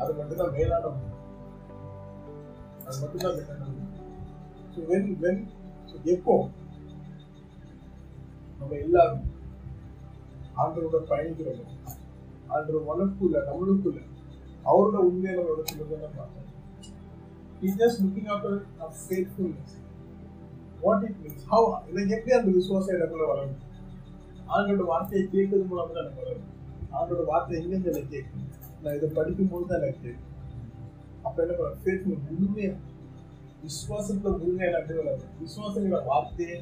அது 0.00 0.10
மட்டும்தான் 0.18 0.54
மேலான 0.56 0.86
உண்மை. 0.92 1.12
அது 2.86 2.98
மட்டும்தான் 3.02 3.36
மேலான 3.38 3.68
உண்மை 4.66 4.82
வென் 4.88 5.08
வென் 5.22 5.40
when 5.86 6.04
எப்போ 6.12 6.34
நம்ம 8.58 8.72
எல்லாரும் 8.78 9.24
ஆண்டரோட 10.56 10.98
பயணிக்கிறோம் 11.08 11.62
ஆண்டர் 12.48 12.86
மனக்குள்ள 12.88 13.36
நம்மளுக்குள்ள 13.48 14.00
அவரோட 14.64 14.96
உண்மையை 15.08 15.34
நம்மளோட 15.36 15.62
சொல்லுங்க 15.70 16.08
பார்த்தோம் 16.12 16.42
is 17.60 17.78
just 17.78 17.98
looking 18.00 18.26
after 18.26 18.52
our 18.80 18.92
faithfulness. 19.02 19.70
What 20.80 21.04
it 21.04 21.14
means, 21.20 21.42
how 21.52 21.60
like 21.92 22.10
எப்படி 22.16 22.34
அந்த 22.38 22.50
விசுவாசம் 22.50 22.96
எனக்குள்ள 22.96 23.26
வரணும் 23.30 23.62
ஆண்டோட 24.48 24.84
வார்த்தையை 24.90 25.22
கேட்கறது 25.26 25.64
மூலம் 25.64 25.90
தான் 25.90 26.02
எனக்கு 26.02 26.22
வரணும் 26.22 26.50
ஆண்டோட 26.92 27.22
வார்த்தை 27.30 27.54
எங்கேருந்து 27.60 27.92
எனக்கு 27.92 28.14
கேட்கும் 28.16 28.44
நான் 28.82 28.96
இதை 28.98 29.08
படிக்கும் 29.10 29.52
போது 29.52 29.66
தான் 29.66 29.80
எனக்கு 29.80 30.04
கேட்கும் 30.06 30.35
அப்ப 31.26 31.36
என்ன 31.44 31.54
பண்ண 31.54 31.70
ஃபேத்ஃபுல் 31.80 32.20
முழுமையா 32.30 32.74
விசுவாசத்துல 33.62 34.32
முழுமையா 34.36 34.68
எனக்கு 34.70 34.94
எப்படி 34.96 35.14
விசுவாசங்கிற 35.40 36.00
வார்த்தையே 36.10 36.56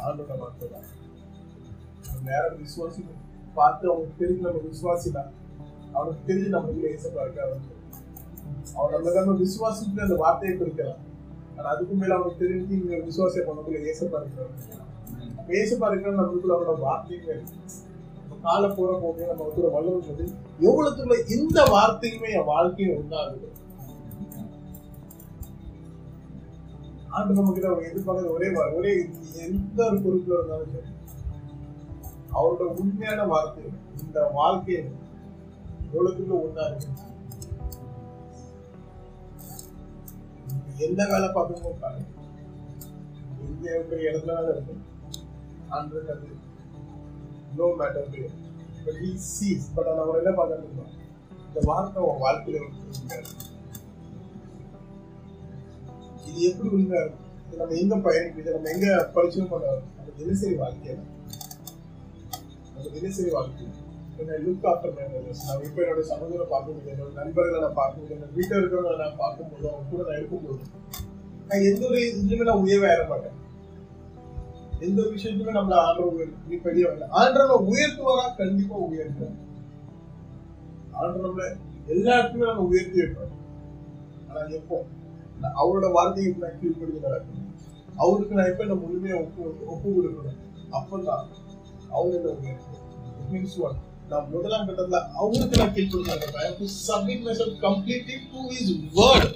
ஆண்டோட 0.00 0.36
வார்த்தை 0.40 0.68
தான் 0.68 0.88
நேரம் 2.24 2.58
விசுவாசி 2.62 3.02
பார்த்து 3.56 3.90
அவனுக்கு 3.90 4.20
தெரிஞ்சு 4.20 4.46
நம்ம 4.46 4.64
விசுவாசிதான் 4.68 5.30
அவனுக்கு 5.94 6.22
தெரிஞ்சு 6.28 6.50
நம்ம 6.50 6.72
உள்ள 6.72 6.86
ஏசப்பா 6.90 7.24
இருக்காதுன்னு 7.26 7.70
அவன் 8.72 8.92
நம்ம 8.94 9.14
நம்ம 9.18 9.38
விசுவாசத்துல 9.40 10.06
அந்த 10.06 10.18
வார்த்தையை 10.22 10.54
குறிக்கலாம் 10.54 11.00
ஆனா 11.56 11.68
அதுக்கு 11.72 11.94
மேல 11.94 12.16
அவனுக்கு 12.16 12.42
தெரிஞ்சு 12.44 12.74
இங்க 12.78 13.00
விசுவாசிய 13.04 13.42
பண்ணக்குள்ள 13.46 13.80
ஏசப்பா 13.90 14.20
இருக்கிறான் 14.22 14.58
ஏசப்பா 15.56 15.88
இருக்கிற 15.90 16.12
நம்மளுக்குள்ள 16.14 16.56
அவனோட 16.56 16.78
வார்த்தையுமே 16.82 17.32
இருக்கு 17.34 17.58
கால 18.44 18.68
போற 18.70 18.92
போக 19.00 19.26
நம்ம 19.28 19.50
கூட 19.50 19.66
வளரும் 19.74 20.06
போது 20.06 20.24
எவ்வளவுக்குள்ள 20.62 21.16
இந்த 21.36 21.58
வார்த்தையுமே 21.74 22.30
என் 22.38 22.48
வாழ்க்கையில 22.48 22.96
உண்டாகுது 22.98 23.48
ஆண்டு 27.12 27.36
நம்ம 27.36 27.52
கிட்ட 27.52 27.68
அவங்க 27.68 27.88
எதிர்பார்க்கறது 27.88 28.34
ஒரே 28.34 28.48
ஒரே 28.76 28.92
எந்த 29.44 29.78
ஒரு 29.86 29.98
பொறுப்புல 30.04 30.36
இருந்தாலும் 30.38 30.74
சரி 30.74 30.90
அவரோட 32.32 32.66
உண்மையான 32.78 33.24
வார்த்தை 33.26 33.64
இந்த 34.02 34.20
வாழ்க்கை 34.32 34.76
உலகத்துக்கு 35.92 36.34
ஒன்றா 36.38 36.64
இருக்கு. 36.66 36.90
எந்த 40.80 41.02
வேலை 41.10 41.28
பார்க்கணும் 41.30 41.82
பாருங்க. 41.82 42.06
எந்த 43.44 43.82
பெரிய 43.90 44.10
இடத்துல 44.10 44.36
வேலை 44.38 44.52
இருக்கு? 44.54 44.74
அன்று 45.70 46.00
அது 46.14 46.30
no 47.56 47.66
matter 47.80 48.08
but 48.84 48.98
he 49.00 49.10
sees 49.28 49.68
but 49.74 49.90
அவர் 49.96 50.20
என்ன 50.20 50.32
பார்க்கணும் 50.38 50.90
இந்த 51.46 51.60
வார்த்தை 51.64 52.02
உன் 52.04 52.22
வாழ்க்கையில 52.22 52.60
இது 56.32 56.44
எப்படி 56.50 56.68
உண்மையா 56.76 57.02
இருக்கும்? 57.02 57.18
இது 57.46 57.60
நம்ம 57.60 57.76
எங்க 57.82 57.96
பயணிக்கும் 58.06 58.42
இதை 58.42 58.52
நம்ம 58.56 58.70
எங்க 58.74 58.86
பரிச்சயம் 59.16 59.50
பண்ணுவோம் 59.52 59.82
நம்ம 59.96 60.12
தினசரி 60.20 60.54
வாழ்க்கையில. 60.62 60.98
நம்ம 62.66 62.86
தினசரி 62.96 63.30
வாழ்க்கை 63.30 63.66
என்னை 64.20 64.34
லுக் 64.44 64.66
ஆஃப்டர் 64.70 64.94
மெமரிஸ் 64.96 65.44
நான் 65.46 65.62
இப்போ 65.66 65.80
என்னோட 65.82 66.02
சகோதரரை 66.10 66.46
பார்க்கும்போது 66.52 66.90
என்னோட 66.92 67.10
நண்பர்களை 67.20 67.60
நான் 67.60 67.78
பார்க்கும்போது 67.78 68.14
என்னோட 68.16 68.32
வீட்டில் 68.38 68.58
இருக்கிறவங்க 68.58 68.96
நான் 69.02 69.20
பார்க்கும்போது 69.22 69.64
அவங்க 69.70 69.88
கூட 69.92 70.02
நான் 70.08 70.18
இருக்கும்போது 70.20 70.60
நான் 71.48 71.66
எந்த 71.70 71.82
ஒரு 71.88 72.00
இதுலையுமே 72.10 72.48
நான் 72.48 72.64
உயர்வே 72.64 72.90
ஏற 72.94 73.02
மாட்டேன். 73.08 73.38
எந்த 74.80 74.96
ஒரு 75.02 75.10
விஷயத்துமே 75.16 75.56
நம்மள 75.56 75.76
ஆண்டவர் 75.86 76.14
உயர் 76.16 76.32
நீ 76.50 76.56
பெரிய 76.66 76.84
வரல 76.88 77.08
ஆண்டவர் 77.20 77.66
உயர்த்துவாரா? 77.70 78.26
கண்டிப்பா 78.40 78.76
உயர்த்துவார். 78.88 79.36
ஆண்டவர் 80.98 81.26
நம்மள 81.26 81.44
எல்லா 81.94 82.12
இடத்துலயும் 82.18 82.50
நம்ம 82.52 82.66
உயர்த்தி 82.70 83.00
வைப்பார் 83.02 83.32
ஆனா 84.28 84.40
எப்போ? 84.58 84.76
அவரோட 85.60 85.86
வார்த்தைக்கு 85.96 86.44
நான் 86.44 86.58
கீழ்படுத்தி 86.60 87.00
நடக்கணும். 87.06 87.48
அவருக்கு 88.02 88.36
நான் 88.38 88.50
எப்ப 88.52 88.66
நான் 88.70 88.84
முழுமையா 88.84 89.16
ஒப்பு 89.24 89.42
ஒப்பு 89.72 89.88
கொடுக்கணும்? 89.96 90.38
அப்பதான் 90.78 91.24
அவர் 91.96 92.14
என்ன 92.18 92.54
மீன்ஸ் 93.32 93.58
ஒன் 93.66 93.80
நான் 94.12 94.30
முதலாம் 94.34 94.66
கட்டத்துல 94.68 95.00
அவருக்கு 95.22 95.60
நான் 95.62 95.74
கீழ்படுத்த 95.76 96.70
submit 96.86 97.24
myself 97.26 97.58
completely 97.66 98.16
to 98.32 98.40
is 98.58 98.72
word 98.98 99.34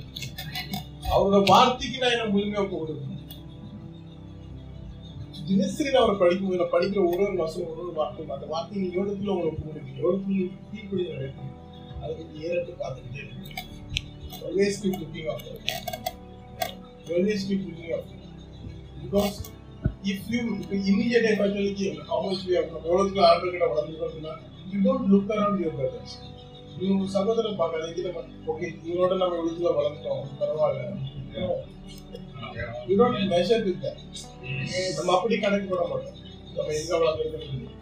அவரோட 1.13 1.39
வார்த்தைக்கு 1.53 2.01
நான் 2.03 2.15
என்ன 2.17 2.31
முழுமையா 2.37 2.63
ஒப்பு 2.65 2.79
கொடுக்கணும்? 2.81 3.13
தினசரி 5.49 5.91
நான் 5.95 6.05
அவரை 6.05 6.17
படிக்கும்போது 6.21 6.61
நான் 6.61 6.73
படிக்கிற 6.73 7.01
ஒரு 7.11 7.23
ஒரு 7.25 7.37
மாசம் 7.41 7.67
ஒரு 7.71 7.81
ஒரு 7.83 7.93
வார்த்தை 7.99 8.25
அந்த 8.37 8.47
வார்த்தையை 8.53 8.81
நீங்க 8.83 8.97
எவ்வளவுக்குள்ள 8.99 9.35
உங்களை 9.35 9.51
ஒப்பு 9.53 9.67
கொடுக்கணும் 9.67 10.01
எவ்வளவுக்குள்ள 10.01 10.47
கீழ்படி 10.71 11.05
நடக்கணும். 11.13 11.53
அதை 12.03 12.15
ஏறட்டு 12.47 12.73
பார்த்துக்கிட்டே 12.81 13.21
இருக்கேன் 13.25 13.75
always 14.45 14.75
keep 14.81 14.97
looking 15.01 15.27
after 15.29 15.53
it. 15.53 15.67
always 17.11 17.45
keep 17.45 17.61
looking 17.69 17.93
after 17.93 18.15
it. 18.15 18.23
because 19.03 19.35
if 20.05 20.21
you 20.33 20.41
immediate 20.83 21.27
eventually 21.33 21.73
how 22.11 22.19
much 22.27 22.41
we 22.49 22.55
have 22.59 22.69
எவ்வளவுக்கு 22.81 23.21
ஆண்டு 23.29 23.53
கிட்ட 23.53 23.67
வளர்ந்துருக்கோம்னா 23.73 24.35
you 24.73 24.81
don't 24.87 25.07
look 25.13 25.29
around 25.37 25.59
your 25.65 25.75
brothers. 25.79 26.13
நீ 26.79 26.87
உங்க 26.95 27.07
சகோதரன் 27.17 27.61
பார்க்காத 27.61 27.85
ஓகே 28.53 28.67
இவரோட 28.89 29.13
நம்ம 29.21 29.37
எவ்வளவுக்குள்ள 29.39 29.71
வளர்ந்துட்டோம் 29.79 30.25
பரவாயில்ல. 30.41 30.83
You 32.89 32.97
don't 33.01 33.31
measure 33.35 33.65
with 33.67 33.81
that 33.85 34.03
நம்ம 34.99 35.13
அப்படி 35.17 35.39
கணக்கு 35.45 35.69
போட 35.73 35.83
மாட்டோம். 35.93 36.19
நம்ம 36.57 36.75
எங்க 36.81 36.93
வளர்ந்துருக்கோம் 37.03 37.73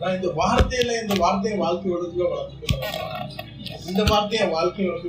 நான் 0.00 0.14
இந்த 0.18 0.28
வார்த்தையில 0.40 0.92
இந்த 1.02 1.14
வார்த்தையை 1.24 1.56
வாழ்க்கை 1.64 1.90
எவ்வளவுக்குள்ள 1.90 2.28
வளர்ந்துட்டு 2.32 3.52
இந்த 3.84 4.02
வார்த்தையை 4.08 4.46
வாழ்க்கை 4.52 4.84
வந்து 4.88 5.08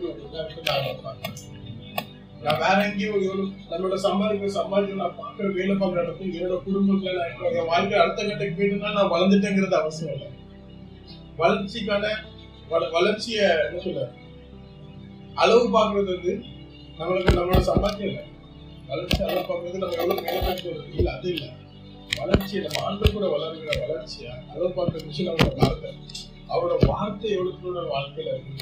நான் 0.68 1.20
நான் 2.44 2.60
வேற 2.62 2.80
எங்கேயும் 2.88 3.22
நம்மளோட 3.70 3.96
சம்பாதிக்கிற 4.04 4.50
சம்பாதிக்க 4.56 4.98
நான் 4.98 5.16
பார்க்குற 5.20 5.48
வேலை 5.56 5.76
பார்க்குற 5.76 6.02
இடத்துல 6.04 6.36
என்னோட 6.38 6.58
குடும்பத்துல 6.66 7.14
நான் 7.18 7.56
என் 7.56 7.70
வாழ்க்கை 7.72 7.96
அடுத்த 8.02 8.22
கட்டக்கு 8.24 8.58
போயிட்டுனா 8.58 8.92
நான் 8.98 9.14
வளர்ந்துட்டேங்கிறது 9.14 9.78
அவசியம் 9.80 10.14
இல்லை 10.16 10.30
வளர்ச்சிக்கான 11.40 12.06
வள- 12.70 12.92
வளர்ச்சிய 12.92 13.40
என்ன 13.64 13.82
சொல்ல 13.82 14.04
அளவு 15.36 15.66
பார்க்கறது 15.74 16.14
வந்து 16.14 16.34
நம்மளுக்கு 17.00 17.38
நம்மளோட 17.38 17.64
சம்பாத்தியம் 17.70 18.12
இல்லை 18.12 18.24
வளர்ச்சி 18.90 19.20
அளவு 19.26 19.44
பார்க்கறது 19.44 19.82
நம்ம 19.82 19.98
எவ்வளவு 19.98 20.26
வேலை 20.28 20.40
பார்க்கறது 20.44 20.84
இல்லை 20.94 21.12
அது 21.14 21.30
இல்ல 21.34 21.48
வளர்ச்சி 22.20 22.56
நம்ம 22.66 22.84
ஆண்டு 22.86 23.12
கூட 23.12 23.26
வளர்கிற 23.34 23.72
வளர்ச்சியா 23.86 24.34
அளவு 24.52 24.70
பார்க்குற 24.78 25.04
விஷயம் 25.08 25.30
நம்மளோட 25.32 25.58
வாழ்க்கை 25.64 25.92
அவரோட 26.54 26.76
வார்த்தை 26.92 27.30
எவ்வளவு 27.38 27.94
வாழ்க்கையில 27.96 28.34
இருக்கு 28.34 28.54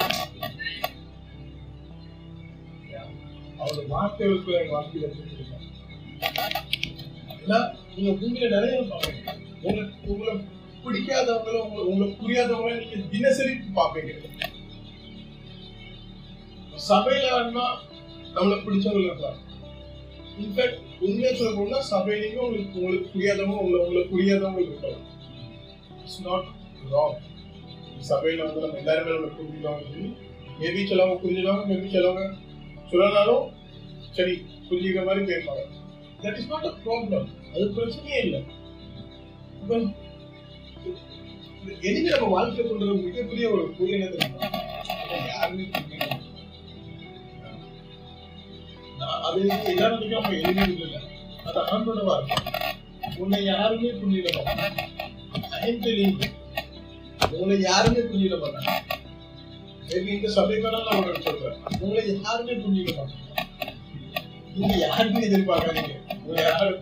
அவரோட 3.60 3.84
வார்த்தை 3.93 4.24
எவ்வளவு 4.28 4.58
என் 4.60 4.74
வாழ்க்கையில 4.76 5.08
இருக்கு 5.08 5.32
ஏன்னா 7.43 7.60
நீங்க 7.96 8.12
பூமியில 8.19 8.50
நிறைய 8.56 8.76
பார்ப்பீங்க. 8.91 9.32
உங்களுக்கு 9.63 10.12
உங்களை 10.13 10.34
பிடிக்காதவங்கள 10.84 11.58
உங்களை 11.65 11.84
உங்களுக்கு 11.89 12.22
புரியாதவங்கள 12.22 12.78
நீங்க 12.82 12.98
தினசரி 13.13 13.54
பார்ப்பீங்க. 13.80 14.13
சபையில 16.89 17.26
வேணா 17.36 17.65
நம்மள 18.36 18.56
பிடிச்சவங்க 18.63 19.10
இருப்பாங்க. 19.10 19.39
இன்ஃபேக்ட் 20.43 20.80
உண்மையா 21.06 21.32
சொல்ல 21.39 21.52
போனா 21.58 21.80
சபையிலையும் 21.91 22.46
உங்களுக்கு 22.48 22.80
உங்களுக்கு 22.82 23.13
புரியாதவங்க 23.15 23.62
உங்களை 23.63 23.82
உங்களுக்கு 23.86 24.13
புரியாதவங்க 24.15 24.62
இருப்பாங்க. 24.67 25.00
இட்ஸ் 26.02 26.24
நாட் 26.30 26.50
ராங் 26.93 27.19
சபையில 28.10 28.46
வந்து 28.48 28.63
நம்ம 28.63 28.80
எல்லாருமே 28.82 29.13
நம்ம 29.16 29.30
புரிஞ்சுக்கணும் 29.38 30.16
மேபி 30.62 30.82
சிலவங்க 30.89 31.16
புரிஞ்சுக்கணும் 31.24 31.70
மேபி 31.72 31.88
சிலவங்க 31.96 32.24
சொல்லனாலும் 32.92 33.46
சரி 34.18 34.34
புரிஞ்சுக்கிற 34.68 35.04
மாதிரி 35.08 35.22
கேட்பாங்க. 35.32 35.63
That 36.24 36.38
is 36.39 36.50
not 36.52 36.68
a 36.72 36.74
problem 36.84 37.28
அது 37.54 37.66
பிரச்சனையே 37.78 38.20
இல்லை. 38.26 38.42
இப்போ 39.62 39.76
எதுக்கு 41.88 42.10
நம்ம 42.13 42.30
வாழ்க்கை 42.36 42.63
கொண்டு 42.63 42.86
மிகப்பெரிய 43.08 43.46
ஒரு 43.56 43.63
பொருள் 43.78 44.04
யாருமே 45.34 45.66
அது 49.28 49.39
வந்து 49.48 49.72
எல்லாரும் 49.74 50.13
நம்ம 50.13 50.34
எழுதி 50.42 50.63
இல்லை 50.86 51.02
அது 51.48 51.60
ஆண்டோட 51.74 52.02
வார்த்தை 52.10 52.38
உன்னை 53.24 53.39
யாருமே 53.52 53.92
புரியல 54.02 54.30
ஐம் 55.66 55.84
தெரியும். 55.88 56.18
உங்களை 57.32 57.56
யாருமே 57.70 58.02
புரிஞ்சிட 58.10 58.36
மாட்டாங்க. 58.44 58.72
இந்த 60.16 60.28
சபைக்கான 60.38 60.82
நான் 60.86 60.98
உங்களுக்கு 60.98 61.26
சொல்றேன். 61.28 61.58
உங்களை 61.82 62.04
யாருமே 62.26 62.54
புரிஞ்சிக்க 62.64 62.92
மாட்டாங்க. 63.00 63.20
நீங்க 64.56 64.76
யாருமே 64.86 65.22
எதிர்பார்க்காதீங்க. 65.28 65.94
உங்களை 66.20 66.44
யாரும் 66.50 66.80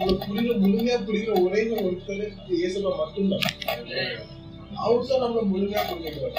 உங்களுக்கு 0.00 0.26
புரியுற 0.28 0.52
முழுமையா 0.64 0.96
புரியுற 1.08 1.32
ஒரே 1.46 1.62
ஒருத்தர் 1.86 2.22
அது 2.42 2.52
இயேசுபா 2.60 2.90
மட்டும்தான். 3.00 3.46
அவர் 4.84 5.08
தான் 5.08 5.22
நம்மள 5.24 5.42
முழுமையா 5.52 5.82
புரிஞ்சுக்கிறார் 5.88 6.38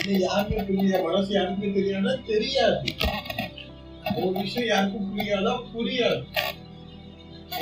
இது 0.00 0.18
யாருமே 0.26 0.62
புரிய 0.68 0.98
மனசு 1.06 1.30
யாருக்குமே 1.36 1.70
தெரியாதா? 1.78 2.12
தெரியாது. 2.30 2.78
ஒரு 4.18 4.30
விஷயம் 4.42 4.68
யாருக்கும் 4.72 5.08
புரியாதா? 5.10 5.52
புரியாது. 5.74 6.22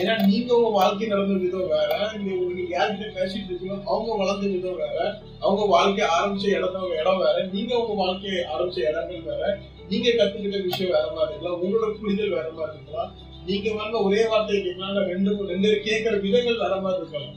ஏன்னா 0.01 0.15
நீங்க 0.31 0.51
உங்க 0.57 0.71
வாழ்க்கை 0.79 1.07
நடந்த 1.13 1.37
விதம் 1.45 1.71
வேற 1.73 1.93
நீங்க 2.17 2.33
உங்களுக்கு 2.41 2.75
யார்கிட்ட 2.75 3.07
பேசிட்டு 3.17 3.49
இருக்கீங்களோ 3.51 3.79
அவங்க 3.91 4.11
வளர்ந்த 4.21 4.47
விதம் 4.55 4.81
வேற 4.83 4.99
அவங்க 5.45 5.63
வாழ்க்கை 5.75 6.05
ஆரம்பிச்ச 6.17 6.47
இடம் 6.59 6.93
இடம் 7.01 7.23
வேற 7.25 7.37
நீங்க 7.55 7.73
உங்க 7.81 7.95
வாழ்க்கையை 8.03 8.43
ஆரம்பிச்ச 8.55 8.79
இடங்கள் 8.91 9.27
வேற 9.31 9.43
நீங்க 9.91 10.09
கத்துக்கிட்ட 10.11 10.61
விஷயம் 10.69 10.95
வேற 10.97 11.07
மாதிரி 11.17 11.33
இருக்கலாம் 11.33 11.59
உங்களோட 11.61 11.89
புரிதல் 12.01 12.37
வேற 12.37 12.49
மாதிரி 12.59 12.77
இருக்கலாம் 12.79 13.13
நீங்க 13.49 13.69
வாங்க 13.75 13.97
ஒரே 14.07 14.23
வார்த்தையை 14.33 14.61
கேட்கலாம் 14.63 15.11
ரெண்டு 15.13 15.31
ரெண்டு 15.53 15.67
பேரும் 15.67 15.87
கேட்கிற 15.89 16.15
விதங்கள் 16.25 16.63
வேற 16.65 16.75
மாதிரி 16.87 17.01
இருக்கலாம். 17.03 17.37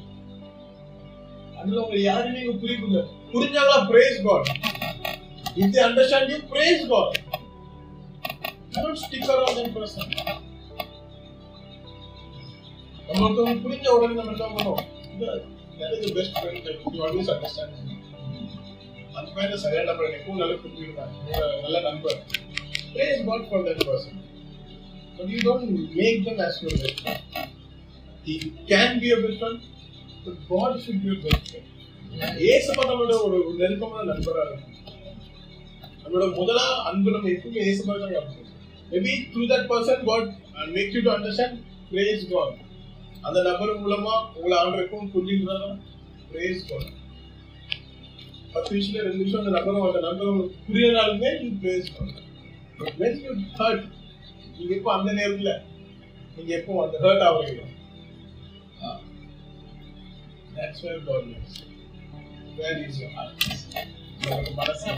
அதுல 1.59 1.81
உங்க 1.83 1.97
யாருமே 2.01 2.37
நீங்க 2.37 2.55
புரியுங்க 2.63 3.01
புரிஞ்சாங்களா? 3.33 3.77
Praise 3.91 4.19
God 4.27 4.49
if 5.59 5.73
they 5.75 5.83
understand 5.89 6.33
you 6.33 6.39
praise 6.53 6.85
God 6.93 7.17
don't 8.75 8.97
stick 8.97 9.25
around 9.33 9.55
that 9.57 9.73
person. 9.73 10.05
நம்ம 13.11 13.23
ஒருத்தவங்க 13.25 13.61
புரிஞ்ச 13.63 13.85
உடனே 13.95 14.15
நம்ம 14.19 14.33
என்ன 14.35 14.47
பண்ணுவோம் 14.57 14.87
that 15.79 15.91
is 15.95 16.01
the 16.05 16.13
best 16.15 16.33
friend 16.37 16.57
that 16.65 16.75
you 16.87 17.01
always 17.05 17.29
understand 17.33 17.71
அந்த 19.13 19.27
பையனை 19.35 19.55
சரியான 19.63 19.87
நம்பர் 19.89 20.13
எப்பவும் 20.17 20.41
நல்லா 20.41 20.55
புரிஞ்சுக்கிட்டாங்க 20.61 21.15
உங்க 21.23 21.39
நல்ல 21.65 21.79
நண்பர் 21.87 22.19
praise 22.93 23.19
God 23.23 23.41
for 23.49 23.59
that 23.63 23.81
person. 23.81 24.15
But 25.17 25.27
you 25.29 25.41
don't 25.41 25.65
make 25.93 26.19
them 26.25 26.39
as 26.39 26.55
your 26.61 26.73
best 26.75 26.97
friend. 27.01 27.21
He 28.27 28.33
can 28.67 28.99
be 28.99 29.11
a 29.11 29.19
best 29.19 29.39
friend 29.41 29.59
but 30.25 30.35
God 30.49 30.73
should 30.83 30.99
be 31.03 31.09
your 31.11 31.19
best 31.25 31.45
friend. 31.45 31.67
ஏசப்பா 32.47 32.83
நம்மளோட 32.87 33.13
ஒரு 33.25 33.37
நெருக்கமான 33.59 34.01
நண்பரா 34.09 34.41
இருக்கும் 34.45 34.67
நம்மளோட 36.01 36.25
முதலா 36.39 36.65
அன்பு 36.89 37.13
நம்ம 37.15 37.29
எப்பவுமே 37.35 37.61
ஏசப்பா 37.69 37.95
தான் 37.95 38.11
ஞாபகம் 38.15 38.49
maybe 38.91 39.13
through 39.31 39.43
that 39.51 39.69
person 39.71 40.03
God 40.09 40.27
make 40.75 40.91
you 40.97 41.03
to 41.07 41.11
understand 41.15 41.55
praise 41.91 42.25
God 42.33 42.57
அந்த 43.21 43.39
நபர் 43.47 43.81
மூலமா 43.81 44.13
உங்களை 44.33 44.55
ஆண்டருக்கும் 44.59 45.11
புரிஞ்சுக்கிறதா 45.13 45.69
பிரேஸ் 46.29 46.67
பண்ணும் 46.69 46.97
பத்து 48.53 48.71
நிமிஷத்துல 48.71 49.03
ரெண்டு 49.03 49.19
நிமிஷம் 49.19 49.41
அந்த 49.41 49.53
நபரும் 49.57 49.87
அந்த 49.89 50.01
நபர் 50.07 50.39
புரியனாலுமே 50.65 51.31
நீ 51.41 51.49
பிரேஸ் 51.61 51.91
பண்ணும் 51.97 52.27
வென் 52.97 53.19
யூ 53.23 53.33
ஹர்ட் 53.59 53.85
நீங்க 54.55 54.73
எப்போ 54.77 54.91
அந்த 54.97 55.11
நேரத்துல 55.19 55.53
நீங்க 56.35 56.51
எப்போ 56.59 56.81
அந்த 56.85 56.97
ஹர்ட் 57.05 57.27
ஆகுறீங்க 57.27 57.67
That's 60.55 60.79
where 60.79 60.97
God 61.01 61.21
lives. 61.25 61.53
Where 62.57 62.79
is 62.79 62.97
your 62.99 63.11
heart? 63.11 63.31
உங்களுக்கு 64.17 64.51
மனசு 64.57 64.89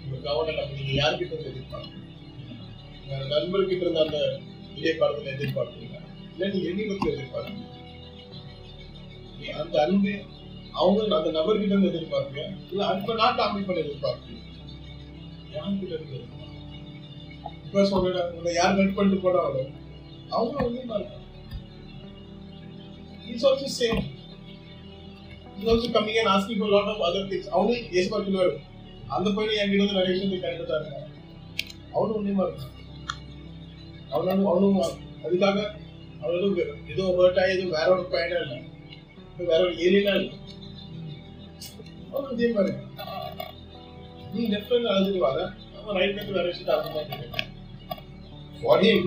உங்க 0.00 0.16
கவனம் 0.24 0.56
நம்ம 0.56 0.72
நீங்க 0.78 0.94
யார்கிட்ட 0.96 1.36
எதிர்பார்க்கணும் 1.42 2.03
நண்பர்கிட்ட 3.32 3.84
இருந்த 3.84 4.04
அந்த 4.06 4.18
இடைப்பாடத்துல 4.76 5.34
எதிர்பார்க்கீங்க 5.34 5.96
இல்ல 6.32 6.48
நீங்க 6.52 6.68
எண்ணிடத்துல 6.70 7.14
எதிர்பார்க்கீங்க 7.16 7.64
நீ 9.38 9.46
அந்த 9.62 9.76
அன்பு 9.82 10.12
அவங்க 10.72 11.16
அந்த 11.18 11.30
நபர்கிட்ட 11.30 11.74
இருந்து 11.74 11.92
எதிர்பார்க்கீங்க 11.92 12.44
இல்ல 12.70 12.84
அன்பை 12.86 13.14
நான் 13.14 13.38
காமி 13.40 13.62
பண்ண 13.62 13.80
யார்கிட்ட 15.54 15.94
இருந்து 15.94 16.16
எதிர்பார்க்கீங்க 16.16 16.42
இப்ப 17.66 17.84
உங்களை 17.98 18.54
யார் 18.54 18.76
கட் 18.76 18.96
பண்ணிட்டு 18.96 19.24
போனாலும் 19.26 19.70
அவங்க 20.30 20.56
வந்து 20.62 20.80
இருப்பாங்க 20.80 21.10
He's 23.26 23.44
also 23.44 23.66
same. 23.66 24.00
He's 25.54 25.68
also 25.68 25.90
coming 25.90 26.16
and 26.18 26.28
asking 26.28 26.58
for 26.58 26.64
a 26.64 26.70
lot 26.70 26.88
of 26.88 27.00
other 27.00 27.22
things. 27.28 27.46
அந்த 29.08 29.28
பையன் 29.30 29.60
என்கிட்ட 29.62 29.82
வந்து 29.82 29.96
நிறைய 29.96 30.12
விஷயத்தை 30.12 30.38
கரெக்டாக 30.38 30.66
தான் 30.66 30.80
இருக்கான் 30.80 31.10
அவனும் 31.94 32.16
ஒன்றுமா 32.16 32.44
இருக்கான் 32.44 32.73
அவனும் 34.14 34.46
அவனும் 34.46 34.78
அதுக்காக 35.24 35.58
அவனும் 36.22 36.56
ஏதோ 36.92 37.04
ஹர்ட் 37.16 37.40
ஆகி 37.42 37.54
ஏதோ 37.56 37.66
வேற 37.74 37.88
ஒரு 37.94 38.04
பையனா 38.12 38.40
இல்லை 38.44 38.58
இப்போ 39.28 39.44
வேற 39.44 39.60
ஒரு 39.66 39.74
ஏலியனா 39.84 40.14
இல்லை 40.20 40.34
அவனும் 42.10 42.34
இதே 42.34 42.48
மாதிரி 42.52 42.72
இருக்கான். 42.72 42.90
நீ 44.32 44.42
லெஃப்ட் 44.52 44.90
அழுதுட்டு 44.92 45.22
வர 45.26 45.38
அவன் 45.78 45.98
ரைட் 45.98 46.16
ஹேண்ட் 46.18 46.36
வேற 46.36 46.46
விஷயத்தை 46.48 46.74
அழுது 46.76 46.94
தான் 46.98 47.10
கேட்கறான் 47.12 47.50
For 48.58 48.76
him, 48.80 49.00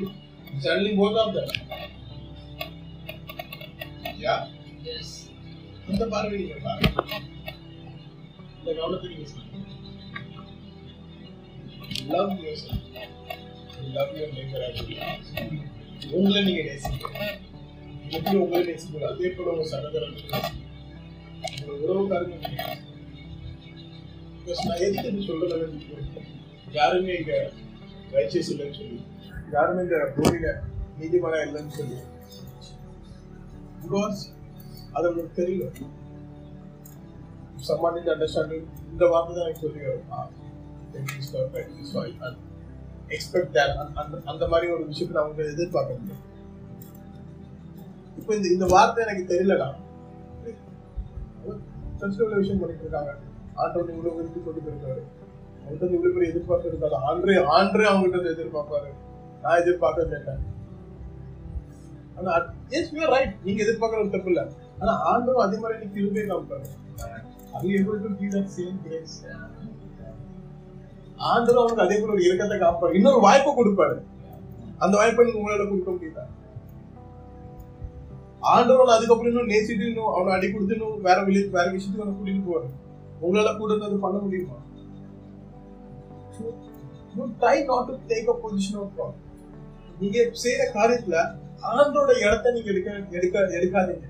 he's 0.48 0.66
handling 0.66 0.98
both 0.98 1.16
of 1.18 1.30
them. 1.36 1.48
Love 13.96 14.14
yourself 14.36 14.56
love 14.56 14.80
உங்களை 16.14 16.42
நீங்க 16.48 16.62
நேசிங்க. 16.68 17.06
எப்படி 18.10 18.36
உங்களை 18.42 18.62
நேசிக்கணும் 18.68 19.10
அதே 19.10 19.30
போல 19.30 19.54
உங்க 19.54 19.66
சகோதரர்கள் 19.72 20.14
நேசிங்க. 20.16 20.64
உங்க 21.62 21.74
உறவுக்காரங்க 21.84 22.36
நான் 24.60 24.84
எதுக்கு 24.86 25.10
இது 25.10 25.24
சொல்றேன் 25.24 26.28
யாருமே 26.74 27.14
இங்க 27.20 27.34
ரைச்சஸ் 28.14 28.52
இல்லைன்னு 28.54 28.78
சொல்லி 28.78 29.00
யாருமே 29.54 29.84
இந்த 29.86 29.98
பூமியில 30.16 30.48
நீதிமன்றம் 31.00 31.46
இல்லைன்னு 31.48 31.78
சொல்லி 31.78 32.00
பிகாஸ் 33.84 34.22
அது 34.94 35.10
உங்களுக்கு 35.10 35.40
தெரியும் 35.42 35.94
someone 37.68 37.96
அண்டர்ஸ்டாண்டிங் 38.12 38.66
இந்த 38.92 39.06
வார்த்தை 39.12 39.34
தான் 39.36 39.46
எனக்கு 39.46 39.64
சொல்லி 39.66 39.82
எக்ஸ்பெக்ட் 43.16 43.54
தட் 43.58 43.76
அந்த 44.02 44.16
அந்த 44.32 44.44
மாதிரி 44.52 44.68
ஒரு 44.76 44.84
விஷயத்தை 44.92 45.18
அவங்க 45.24 45.42
எதிர்பார்க்க 45.54 46.00
முடியும். 46.00 46.24
இப்போ 48.20 48.32
இந்த 48.38 48.48
இந்த 48.56 48.66
வார்த்தை 48.74 49.04
எனக்கு 49.06 49.24
தெரியலடா. 49.34 49.70
சர்ச்சில் 52.00 52.26
உள்ள 52.26 52.36
விஷயம் 52.42 52.62
பண்ணிட்டு 52.62 52.84
இருக்காங்க. 52.86 53.12
ஆண்டவர் 53.62 53.92
இவ்வளவு 53.94 54.18
விரும்பி 54.18 54.40
கொண்டு 54.48 54.64
போயிருக்காரு. 54.66 55.04
அவங்ககிட்ட 55.62 55.96
இவ்வளவு 55.96 56.16
பெரிய 56.18 56.32
எதிர்பார்ப்பு 56.34 56.70
இருக்காது 56.72 56.98
ஆண்டே 57.10 57.38
ஆண்டே 57.56 57.86
அவங்ககிட்ட 57.92 58.36
எதிர்பார்ப்பாரு. 58.36 58.90
நான் 59.44 59.60
எதிர்பார்க்க 59.64 60.12
மாட்டேன் 60.14 60.44
ஆனா 62.20 62.34
எஸ் 62.78 62.94
யூ 62.98 63.08
ரைட் 63.14 63.34
நீங்க 63.48 63.60
எதிர்பார்க்கறது 63.66 64.14
தப்பு 64.16 64.32
இல்ல. 64.34 64.44
ஆனா 64.82 64.94
ஆண்டவரும் 65.12 65.46
அதே 65.46 65.58
மாதிரி 65.64 65.80
நீ 65.82 65.88
கிருபை 65.96 66.24
காமிப்பாரு 66.32 66.68
அது 67.58 67.68
able 67.78 68.00
to 68.06 68.10
give 68.20 68.32
that 68.36 68.48
ஆண்டவரும் 71.32 71.62
அவனுக்கு 71.62 71.86
அதே 71.86 71.98
போல 72.00 72.14
ஒரு 72.16 72.26
இறக்கத்தை 72.28 72.58
காப்பாரு. 72.58 72.98
இன்னொரு 72.98 73.20
வாய்ப்பை 73.20 73.52
கொடுப்பாரு. 73.54 73.96
அந்த 74.84 74.98
வாய்ப்பை 74.98 75.26
நீங்க 75.26 75.40
உங்களால 75.42 75.68
கொடுக்க 75.70 75.92
முடியுதா? 75.92 76.26
ஆண்டவன் 78.40 78.96
அதுக்கப்புறம் 78.96 79.32
இன்னும் 79.32 79.52
நேசிட்டு 79.54 79.88
இன்னும் 79.88 80.12
அவனை 80.16 80.34
அடி 80.34 80.48
கொடுத்து 80.52 80.76
இன்னும் 80.76 81.02
வேற 81.02 81.24
வெளியே 81.24 81.46
வேற 81.58 81.66
விஷயத்துக்கு 81.72 82.04
அவனை 82.04 82.16
கூட்டிட்டு 82.18 82.48
போவாரு. 82.48 82.70
உங்களால 83.22 83.58
கூட 83.58 83.76
இருந்து 83.76 84.06
பண்ண 84.06 84.20
முடியுமா? 84.26 84.58
Try 87.42 87.58
not 87.70 87.88
to 87.88 87.94
take 88.10 88.32
a 88.34 88.36
position 88.44 88.80
of 88.82 88.96
God 88.98 89.18
நீங்க 90.00 90.18
செய்யற 90.44 90.64
காரியத்துல 90.78 91.16
ஆண்டோட 91.76 92.12
இடத்தை 92.26 92.50
நீங்க 92.54 92.70
எடுக்க 92.74 93.18
எடுக்க 93.20 93.40
எடுக்காதீங்க. 93.60 94.08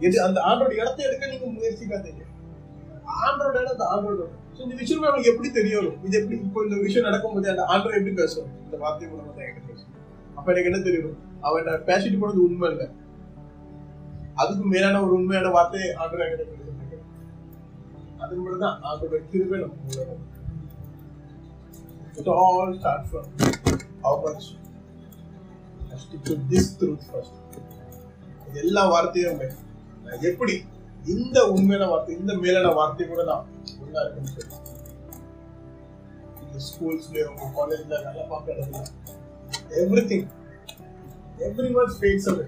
எது 0.00 0.16
அந்த 0.22 0.40
ஆண்டோட 0.48 0.72
இடத்தை 0.80 1.04
எடுக்க 1.06 1.26
நீங்க 1.26 1.46
முயற்சிக்காதீங்க. 1.46 2.24
ஆண்டோட 3.24 3.54
இடம் 3.62 3.72
அந்த 3.74 3.86
ஆண்டோட 3.94 4.14
இடம். 4.18 4.36
இந்த 4.58 4.74
விஷயம் 4.80 5.02
அவங்களுக்கு 5.02 5.32
எப்படி 5.32 5.48
தெரியும்? 5.52 5.88
இது 6.06 6.14
எப்படி 6.20 6.36
இப்போ 6.40 6.60
இந்த 6.66 6.76
விஷயம் 6.84 7.06
நடக்கும்போது 7.08 7.50
அந்த 7.52 7.64
ஆண்டர் 7.72 7.96
எப்படி 7.98 8.14
பேசும் 8.20 8.48
இந்த 8.64 8.76
வார்த்தை 8.82 9.08
மூலமா 9.10 9.30
தான் 9.30 9.46
என்கிட்ட 9.46 9.68
பேசும் 9.70 9.92
அப்ப 10.36 10.46
எனக்கு 10.52 10.70
என்ன 10.70 10.80
தெரியும்? 10.86 11.14
அவன் 11.46 11.68
நான் 11.68 11.86
பேசிட்டு 11.88 12.20
போனது 12.22 12.40
உண்மை 12.46 12.68
இல்லை 12.72 12.86
அதுக்கு 14.42 14.64
மேலான 14.72 15.00
ஒரு 15.04 15.12
உண்மையான 15.18 15.52
வார்த்தை 15.56 15.82
ஆண்டர் 16.02 16.24
என்கிட்ட 16.24 16.46
பேசுறாங்க 16.54 16.96
அது 18.22 18.36
மட்டும் 18.38 18.64
தான் 18.64 18.78
ஆண்டோட 18.88 19.20
கிருபை 19.32 19.60
நம்ம 19.64 19.76
மூலம் 19.88 20.24
It 22.20 22.28
all 22.34 22.70
starts 22.76 23.10
from 23.10 23.26
how 24.04 24.12
much 24.22 24.44
I 25.88 25.98
stick 25.98 26.22
to 26.24 26.34
this 26.50 26.66
truth 26.78 27.04
first. 27.10 27.34
எல்லா 28.62 28.82
வார்த்தையும் 28.92 29.42
எப்படி 30.28 30.54
இந்த 31.08 31.38
உண்மையான 31.52 31.84
வார்த்தை 31.90 32.14
இந்த 32.16 32.32
மேலான 32.42 32.72
வார்த்தை 32.78 33.04
கூட 33.06 33.22
நான் 33.24 33.46
ஒழுங்கா 33.74 34.02
இருக்குன்னு 34.04 34.32
சொல்லி 34.32 34.56
இந்த 36.44 37.26
உங்க 37.30 37.48
காலேஜ்ல 37.56 37.98
நல்லா 38.06 38.24
பார்க்கறது 38.32 38.82
every 39.80 40.02
thing 40.10 40.26
every 41.46 41.70
one 41.80 41.94
face 41.98 42.28
அவே 42.32 42.46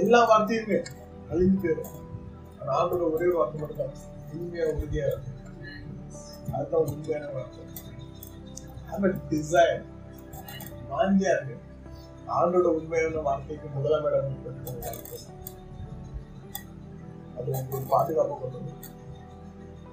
எல்லா 0.00 0.20
வார்த்தையுமே 0.30 0.78
அழிஞ்சு 1.30 1.58
போயிடும் 1.62 1.94
ஆண்டோட 2.76 3.04
ஒரே 3.14 3.28
வார்த்தை 3.34 3.58
மட்டும் 3.60 3.82
தான் 3.82 3.94
உண்மையா 4.32 4.64
உறுதியா 4.72 5.04
இருக்கும் 5.08 5.34
அதுதான் 6.50 6.86
உண்மையான 6.86 7.26
வார்த்தை. 7.32 7.62
Have 8.90 9.04
அ 9.06 9.10
டிசைர் 9.30 9.80
வாஞ்சியா 10.90 11.32
இருக்கு. 11.34 11.56
ஆண்டோட 12.36 12.68
உண்மையான 12.78 13.22
வார்த்தைக்கு 13.26 13.68
முதலாம் 13.74 14.06
இடம் 14.08 14.38
அது 17.38 17.48
உங்களுக்கு 17.58 17.90
பாதுகாப்பு 17.90 18.34
கொடுக்கணும் 18.34 18.84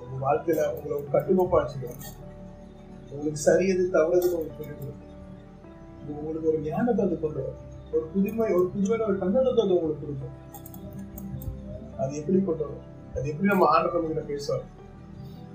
உங்க 0.02 0.16
வாழ்க்கையில 0.26 0.62
உங்களை 0.74 0.94
ஒரு 0.98 1.08
கட்டுக்கோப்பா 1.14 1.60
வச்சுக்கணும் 1.62 2.04
உங்களுக்கு 3.12 3.42
சரியது 3.48 3.84
தவறது 3.96 4.28
உங்களுக்கு 4.32 4.58
சொல்லி 4.60 4.76
கொடுக்கும் 4.76 5.02
இது 6.02 6.18
உங்களுக்கு 6.20 6.50
ஒரு 6.50 6.60
ஞானத்தை 6.66 7.04
அது 7.06 7.16
கொண்டு 7.20 7.40
வரும். 7.40 7.62
ஒரு 7.94 8.06
புதுமை 8.14 8.48
ஒரு 8.56 8.68
புதுமையான 8.74 9.06
ஒரு 9.06 9.18
கண்ணோட்டத்தை 9.18 9.62
அது 9.66 9.76
உங்களுக்கு 9.78 10.04
கொடுக்கும். 10.04 10.36
அது 11.98 12.12
எப்படி 12.20 12.40
கொண்டு 12.42 12.64
வரும்? 12.66 12.84
அது 13.16 13.30
எப்படி 13.32 13.48
நம்ம 13.48 13.68
ஆண்டவர் 13.74 14.08
கிட்ட 14.08 14.62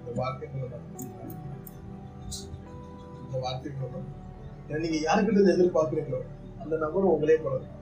இந்த 0.00 0.12
வார்த்தைகளை 0.20 0.68
இந்த 3.24 3.38
வார்த்தை 3.44 3.70
ஏன்னா 4.66 4.80
நீங்க 4.84 4.98
யாருக்கிட்ட 5.06 5.54
எதிர்பார்க்குறீங்களோ 5.54 6.20
அந்த 6.62 6.74
நபர் 6.76 7.12
உங்களே 7.12 7.36
போலதான். 7.44 7.76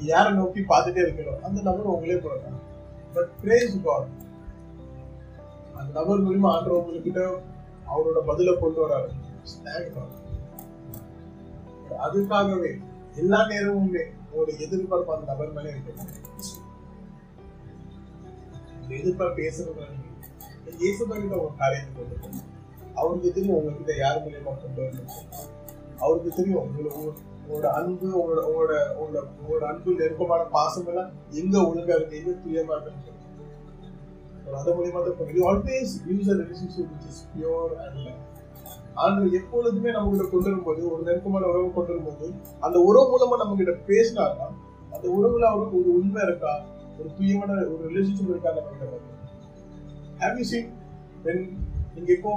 யாரை 0.00 0.32
நோக்கி 0.32 0.60
பார்த்துட்டே 0.60 1.02
இருக்கீங்களோ 1.02 1.40
அந்த 1.42 1.62
நபர் 1.62 1.86
உங்களே 1.86 2.14
போலதான் 2.14 2.58
பட் 3.14 3.30
பிரேஸ் 3.42 3.82
காட் 3.82 4.08
அந்த 5.74 5.90
நபர் 5.92 6.24
மூலியமா 6.26 6.50
ஆண்டவர் 6.52 6.80
உங்ககிட்ட 6.80 7.20
அவரோட 7.86 8.20
பதிலை 8.26 8.52
கொண்டு 8.54 8.80
வராரு. 8.84 9.08
அதுக்காகவே 12.06 12.70
எல்லா 13.16 13.46
நேரமுமே 13.48 14.02
உங்களோட 14.20 14.50
எதிர்பார்ப்பு 14.58 15.14
அந்த 15.14 15.26
நபர் 15.32 15.52
மேலே 15.52 15.70
இருக்கு 15.70 15.92
எதிர்பார்ப்பு 18.98 19.42
பேசுறது 19.42 19.88
இயேசுகிட்ட 20.80 21.36
ஒரு 21.38 21.54
காரியத்தை 21.56 21.92
கொண்டு 21.92 22.40
அவருக்கு 22.96 23.32
தெரியும் 23.32 23.56
உங்ககிட்ட 23.56 23.92
யார் 23.96 24.22
மூலியமா 24.24 24.52
கொண்டு 24.62 24.82
வரணும். 24.82 25.12
அவருக்கு 25.98 26.30
தெரியும் 26.30 26.62
உங்களோட 26.62 27.12
உங்களோட 27.52 27.70
அன்பு 27.78 28.06
உங்களோட 28.18 28.42
உங்களோட 28.48 28.72
உங்களோட 28.94 29.22
உங்களோட 29.34 29.64
அன்பு 29.70 29.96
நெருக்கமான 29.98 30.42
பாசம் 30.52 30.86
எல்லாம் 30.90 31.10
எங்க 31.40 31.54
ஒழுங்கா 31.68 31.94
இருக்கு? 31.96 32.18
எங்க 32.20 32.32
துயமா 32.44 32.76
இருக்கு? 32.78 33.10
அது 34.58 34.74
மூலியமா 34.76 35.00
தான் 35.02 35.34
you 35.34 35.42
always 35.50 35.92
use 36.08 36.30
a 36.30 36.36
relationship 36.40 36.90
which 36.92 37.08
is 37.10 37.20
pure 37.32 37.72
and 37.82 38.08
ஆண்டு 39.02 39.28
எப்பொழுதுமே 39.38 39.90
நம்ம 39.94 40.10
கிட்ட 40.12 40.24
கொண்டு 40.30 40.48
வரும்போது 40.48 40.82
ஒரு 40.90 41.02
நெருக்கமான 41.06 41.44
உறவு 41.52 41.68
கொண்டு 41.76 41.92
வரும்போது 41.92 42.26
அந்த 42.62 42.78
உறவு 42.88 43.06
மூலமா 43.12 43.36
நம்ம 43.42 43.56
கிட்ட 43.60 43.74
பேசினாருன்னா 43.88 44.48
அந்த 44.92 45.06
உறவுல 45.16 45.44
அவருக்கு 45.52 45.78
ஒரு 45.82 45.90
உண்மை 45.98 46.22
இருக்கா? 46.26 46.52
ஒரு 46.98 47.08
தூயமான 47.16 47.52
ஒரு 47.72 47.82
ரிலேஷன்ஷிப் 47.88 48.32
இருக்கா 48.32 48.50
நம்ம 48.56 48.72
கிட்ட 48.74 48.98
ஹேவ் 50.20 50.38
யூ 50.40 50.46
சீன் 50.50 50.68
வென் 51.24 51.42
நீங்க 51.94 52.10
இப்போ 52.16 52.32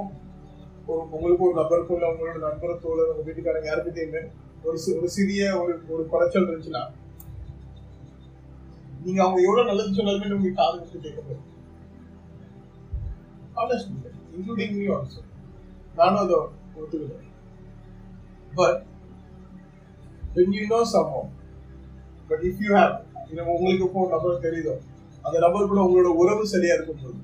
உங்களுக்கு 1.15 1.43
ஒரு 1.47 1.55
நபருக்கும் 1.59 1.97
இல்ல 1.97 2.07
உங்களோட 2.11 2.39
நண்பர் 2.45 2.81
தோழர் 2.83 3.11
உங்க 3.11 3.23
வீட்டுக்காரங்க 3.27 3.69
யாருக்கிட்டையுமே 3.69 4.21
ஒரு 4.65 4.77
ஒரு 4.99 5.09
சிறிய 5.09 5.41
ஒரு 5.61 5.73
ஒரு 5.89 6.03
குறைச்சல் 6.11 6.45
இருந்துச்சுன்னா 6.45 6.83
நீங்க 9.03 9.19
அவங்க 9.23 9.39
எவ்வளவு 9.41 9.69
நல்லது 9.69 9.97
சொன்னாலுமே 9.97 10.35
உங்களுக்கு 10.35 10.61
காது 10.61 10.79
வச்சு 10.79 10.99
கேட்க 10.99 11.19
இன்க்ளூடிங் 11.19 11.53
honestly 13.57 13.93
including 14.35 14.73
நானும் 15.97 16.21
அதை 16.21 16.37
ஒத்துக்கிறேன் 16.79 17.23
but 18.53 18.79
when 20.35 20.49
you 20.53 20.63
know 20.67 20.81
someone 20.93 21.29
but 22.29 22.41
if 22.49 22.57
you 22.63 22.71
have 22.79 22.93
உங்களுக்கு 23.53 23.85
இப்போ 23.85 24.01
நபர் 24.09 24.43
தெரியுதோ 24.45 24.73
அந்த 25.25 25.37
நபர் 25.45 25.69
கூட 25.69 25.79
உங்களோட 25.85 26.09
உறவு 26.21 26.43
சரியா 26.53 26.75
இருக்கும் 26.77 27.01
போது 27.03 27.17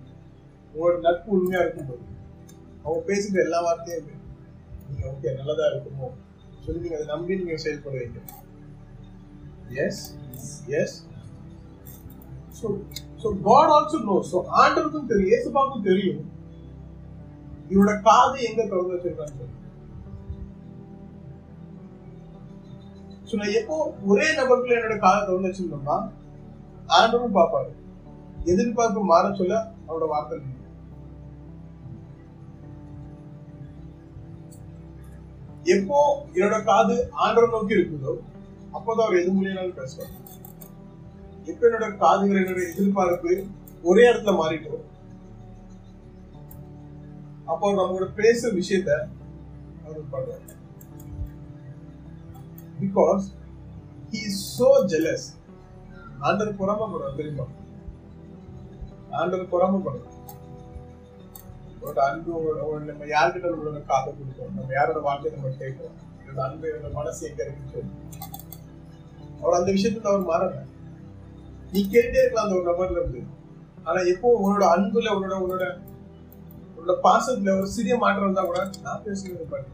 உங்களோட 0.68 0.96
நட்பு 1.08 1.36
உண்மையா 1.36 1.62
இருக்கும் 1.64 1.90
போது 1.90 2.04
அவங்க 2.86 3.02
பேசுகிற 3.10 3.44
எல்லா 3.46 3.60
வார்த்தையுமே 3.66 4.16
நீங்க 4.88 5.04
ஓகே 5.12 5.34
நல்லதா 5.40 5.66
இருக்குமோ 5.72 6.10
சொல்லி 6.66 6.82
நீங்க 6.82 6.98
அதை 6.98 7.08
நம்பி 7.08 7.40
நீங்க 7.40 7.56
செயல்படுவீங்க 7.64 8.20
yes 9.86 10.02
yes 10.80 10.98
so 12.60 12.68
so 13.22 13.28
God 13.48 13.72
also 13.76 14.00
know 14.10 14.16
so 14.32 14.38
ஆண்டவருக்கும் 14.62 15.10
தெரியும் 15.12 15.34
ஏசுபாவுக்கும் 15.38 15.88
தெரியும். 15.90 16.22
இவரோட 17.72 17.92
காது 18.02 18.38
எங்க 18.48 18.62
திறந்து 18.64 18.96
வச்சிருக்காங்க 18.96 19.48
ஸோ 23.28 23.36
நான் 23.40 23.58
எப்போ 23.60 23.76
ஒரே 24.06 24.26
நபருக்குள்ள 24.38 24.78
என்னோட 24.78 24.98
காதை 25.00 25.20
திறந்து 25.26 25.50
வச்சிருந்தோம்னா 25.50 25.98
ஆண்டவரும் 26.98 27.38
பார்ப்பாரு. 27.38 27.72
எதிர்பார்ப்பு 28.52 29.02
மாற 29.12 29.26
சொல்ல 29.40 29.56
அவரோட 29.88 30.08
வார்த்தை 30.08 30.38
எப்போ 35.66 35.98
என்னோட 36.34 36.64
காது 36.64 36.96
ஆண்டவர் 37.12 37.50
நோக்கி 37.50 37.78
இருக்குதோ 37.78 38.14
அப்போதான் 38.74 39.06
அவர் 39.06 39.20
எது 39.20 39.32
மூலியனாலும் 39.32 39.74
பேசுவார். 39.74 40.14
எப்ப 41.46 41.68
என்னோட 41.68 41.98
காதுகள் 41.98 42.42
என்னோட 42.42 42.62
எதிர்பார்ப்பு 42.72 43.34
ஒரே 43.84 44.12
இடத்துல 44.12 44.34
மாறிட்டோம் 44.38 44.86
அப்போ 47.46 47.72
அவர் 47.72 47.80
நம்மளோட 47.80 48.08
பேசுற 48.18 48.54
விஷயத்த 48.54 48.92
அவர் 49.86 50.12
பண்றாரு 50.12 50.48
because 52.80 53.26
he 54.12 54.22
is 54.28 54.62
so 54.62 54.70
jealous 54.86 55.28
ஆண்டர் 56.22 56.58
பொறாமப்படுறார் 56.60 57.16
தெரியுமா? 57.16 57.46
ஆண்டர் 59.12 59.52
பொறாமப்படுறார் 59.52 60.11
உங்களோட 61.82 62.00
அன்பு 62.08 62.32
நம்ம 62.90 63.06
யார்கிட்ட 63.12 63.52
நம்மளோட 63.52 63.80
காதை 63.86 64.10
கொடுக்கணும் 64.12 64.58
நம்ம 64.58 64.74
யாரோட 64.74 65.00
வார்த்தையை 65.00 65.32
நம்ம 65.36 65.52
கேட்கணும் 65.62 65.96
என்னோட 66.20 66.42
அன்பு 66.48 66.68
என்னோட 66.70 66.92
மனசு 66.94 67.22
எங்க 67.30 67.42
இருக்கு 67.46 67.82
அவர் 69.42 69.58
அந்த 69.60 69.70
விஷயத்துல 69.72 70.10
அவர் 70.12 70.28
மாறல. 70.32 70.58
நீ 71.72 71.80
கேட்டே 71.94 72.20
இருக்கலாம் 72.22 72.46
அந்த 72.46 72.58
ஒரு 72.58 72.66
நபர்ல 72.70 73.00
இருந்து. 73.02 73.22
ஆனா 73.84 74.00
எப்போ 74.14 74.28
உன்னோட 74.42 74.66
அன்புல 74.76 75.14
உன்னோட 75.16 75.36
உன்னோட 75.44 75.66
உன்னோட 76.76 76.96
பாசத்துல 77.06 77.56
ஒரு 77.60 77.68
சிறிய 77.68 77.96
மாற்றம் 77.98 78.26
இருந்தா 78.26 78.44
கூட 78.44 78.60
நான் 78.84 79.04
பேசுறது 79.06 79.48
பாரு 79.54 79.66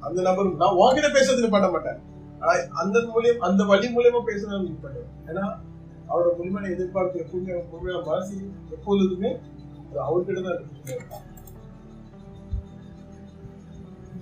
அந்த 0.00 0.18
நபர் 0.22 0.50
நான் 0.62 0.76
உங்ககிட்ட 0.78 1.10
பேசுறதுல 1.10 1.50
பண்ண 1.50 1.68
மாட்டேன். 1.70 2.00
ஆனா 2.40 2.52
அந்த 2.82 2.98
மூலியம் 3.08 3.44
அந்த 3.48 3.62
வழி 3.64 3.86
மூலியமா 3.94 4.22
பேசுறது 4.30 4.74
பண்ணுவேன் 4.82 5.12
ஏன்னா 5.28 5.44
அவரோட 6.08 6.30
முழுமையான 6.38 6.72
எதிர்பார்ப்பு 6.74 7.22
எப்பவுமே 7.24 7.54
முழுமையான 7.70 8.02
மனசு 8.10 8.34
எப்பொழுதுமே 8.70 9.30
அவர்கிட்ட 10.06 10.42
தான் 10.42 10.56
இருக்கு 10.58 11.12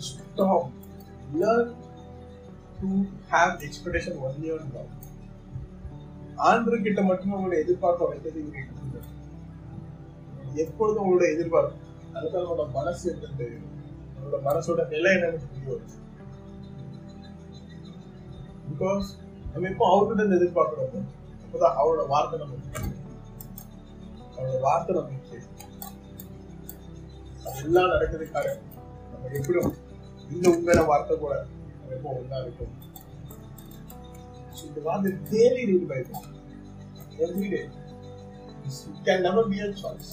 Stop. 0.07 0.63
Learn 1.35 1.67
to 2.79 2.89
have 3.33 3.63
expectation 3.67 4.15
only 4.27 4.49
on 4.55 4.65
God. 4.75 4.89
ஆண்டு 6.47 6.79
கிட்ட 6.87 7.01
மட்டுமே 7.09 7.35
உங்களோட 7.37 7.57
எதிர்பார்ப்பை 7.65 8.07
வைத்தது 8.11 8.39
இவர் 8.43 8.61
எடுத்துக்கிறார். 8.63 9.11
எப்பொழுதும் 10.65 11.03
உங்களோட 11.05 11.27
எதிர்பார்ப்பு 11.35 11.77
அதுக்கு 12.15 12.41
உங்களோட 12.43 12.65
மனசு 12.79 13.05
என்னன்னு 13.13 13.41
தெரியும் 13.43 13.69
உங்களோட 14.15 14.41
மனசோட 14.49 14.87
நிலை 14.95 15.13
என்னன்னு 15.17 15.43
தெரியும் 15.45 15.85
பிகாஸ் 18.71 19.09
நம்ம 19.53 19.69
எப்போ 19.73 19.87
அவர்கிட்ட 19.93 20.21
இருந்து 20.21 20.39
எதிர்பார்க்கிறோம் 20.41 21.07
அப்பதான் 21.45 21.79
அவரோட 21.81 22.05
வார்த்தை 22.13 22.39
நம்ம 22.43 22.59
அவரோட 24.37 24.59
வார்த்தை 24.67 24.93
நம்ம 24.99 25.19
கேட்கும். 25.31 25.52
எல்லாம் 27.63 27.93
நடக்கிறதுக்காக 27.95 28.49
நம்ம 29.13 29.31
எப்படியும் 29.39 29.73
இந்த 30.31 30.47
உண்மையான 30.51 30.85
வார்த்தை 30.91 31.17
கூட 31.19 31.35
நம்ம 31.79 31.95
எப்போ 31.97 32.11
ஒன்றா 32.19 32.39
இருக்கும் 32.45 32.75
இந்த 34.69 34.81
வார்த்தை 34.89 35.13
டெய்லி 35.33 35.63
ரீட் 35.71 35.89
பண்ணிருக்கோம் 35.91 36.29
every 37.25 37.49
day 37.55 37.63
can 39.07 39.25
never 39.27 39.51
be 39.53 39.59
a 39.61 39.69
choice 39.83 40.13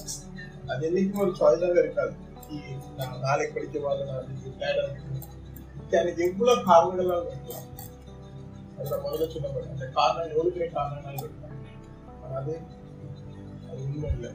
அது 0.72 0.82
என்னைக்கும் 0.88 1.22
ஒரு 1.24 1.32
சாய்ஸாக 1.40 1.82
இருக்காது. 1.84 2.14
நான் 2.98 3.22
நாளைக்கு 3.26 3.54
படிக்க 3.54 3.78
இல்லை 3.78 4.04
நான் 4.10 4.24
இன்னைக்கு 4.24 4.50
எனக்கு 6.00 6.24
எவ்வளோ 6.26 6.54
காரணங்களாக 6.68 7.30
இருக்கலாம். 7.30 7.66
அதில் 8.76 9.02
முதல்ல 9.04 9.28
சொல்லப்பட்ட 9.34 9.74
அந்த 9.74 9.86
காரணம் 9.98 10.30
எவ்வளோ 10.32 10.52
பெரிய 10.56 10.68
காரணங்களாக 10.76 11.24
இருக்கலாம். 11.24 11.56
ஆனால் 12.22 12.38
அது 12.40 12.54
அது 13.70 13.80
உண்மை 13.86 14.10
இல்லை. 14.16 14.30